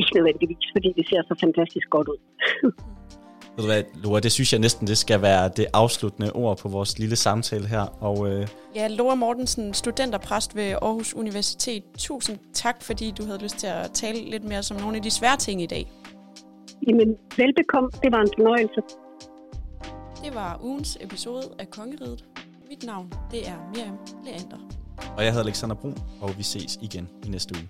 Ikke 0.00 0.10
nødvendigvis, 0.18 0.64
fordi 0.76 0.88
det 0.98 1.04
ser 1.08 1.20
så 1.30 1.34
fantastisk 1.44 1.86
godt 1.90 2.08
ud. 2.08 2.20
ved 3.56 3.62
du 3.64 3.66
hvad, 3.72 3.82
Laura, 4.04 4.20
det 4.20 4.32
synes 4.32 4.52
jeg 4.52 4.60
næsten, 4.60 4.86
det 4.86 4.98
skal 4.98 5.22
være 5.22 5.48
det 5.56 5.66
afsluttende 5.72 6.32
ord 6.32 6.58
på 6.58 6.68
vores 6.68 6.98
lille 6.98 7.16
samtale 7.16 7.66
her. 7.66 7.84
Og 8.00 8.28
øh, 8.32 8.46
Ja, 8.76 8.86
Laura 8.88 9.14
Mortensen, 9.14 9.74
studenterpræst 9.74 10.56
ved 10.56 10.68
Aarhus 10.82 11.14
Universitet. 11.14 11.82
Tusind 11.98 12.38
tak, 12.52 12.82
fordi 12.82 13.12
du 13.18 13.24
havde 13.26 13.42
lyst 13.42 13.56
til 13.58 13.66
at 13.66 13.90
tale 13.94 14.30
lidt 14.30 14.44
mere 14.44 14.62
som 14.62 14.76
nogle 14.76 14.96
af 14.96 15.02
de 15.02 15.10
svære 15.10 15.36
ting 15.36 15.62
i 15.62 15.66
dag. 15.66 15.86
Jamen, 16.88 17.16
velbekomme. 17.36 17.90
Det 18.02 18.12
var 18.12 18.20
en 18.20 18.30
fornøjelse. 18.36 18.80
Det 20.24 20.34
var 20.34 20.60
ugens 20.62 20.98
episode 21.00 21.42
af 21.58 21.70
Kongeriget. 21.70 22.24
Mit 22.68 22.84
navn, 22.86 23.12
det 23.30 23.48
er 23.48 23.56
Miriam 23.74 23.98
Leander. 24.24 24.58
og 25.16 25.24
jeg 25.24 25.32
hedder 25.32 25.44
Alexander 25.46 25.76
Brun, 25.76 25.94
og 26.20 26.38
vi 26.38 26.42
ses 26.42 26.78
igen 26.82 27.08
i 27.26 27.28
næste 27.28 27.54
uge. 27.58 27.68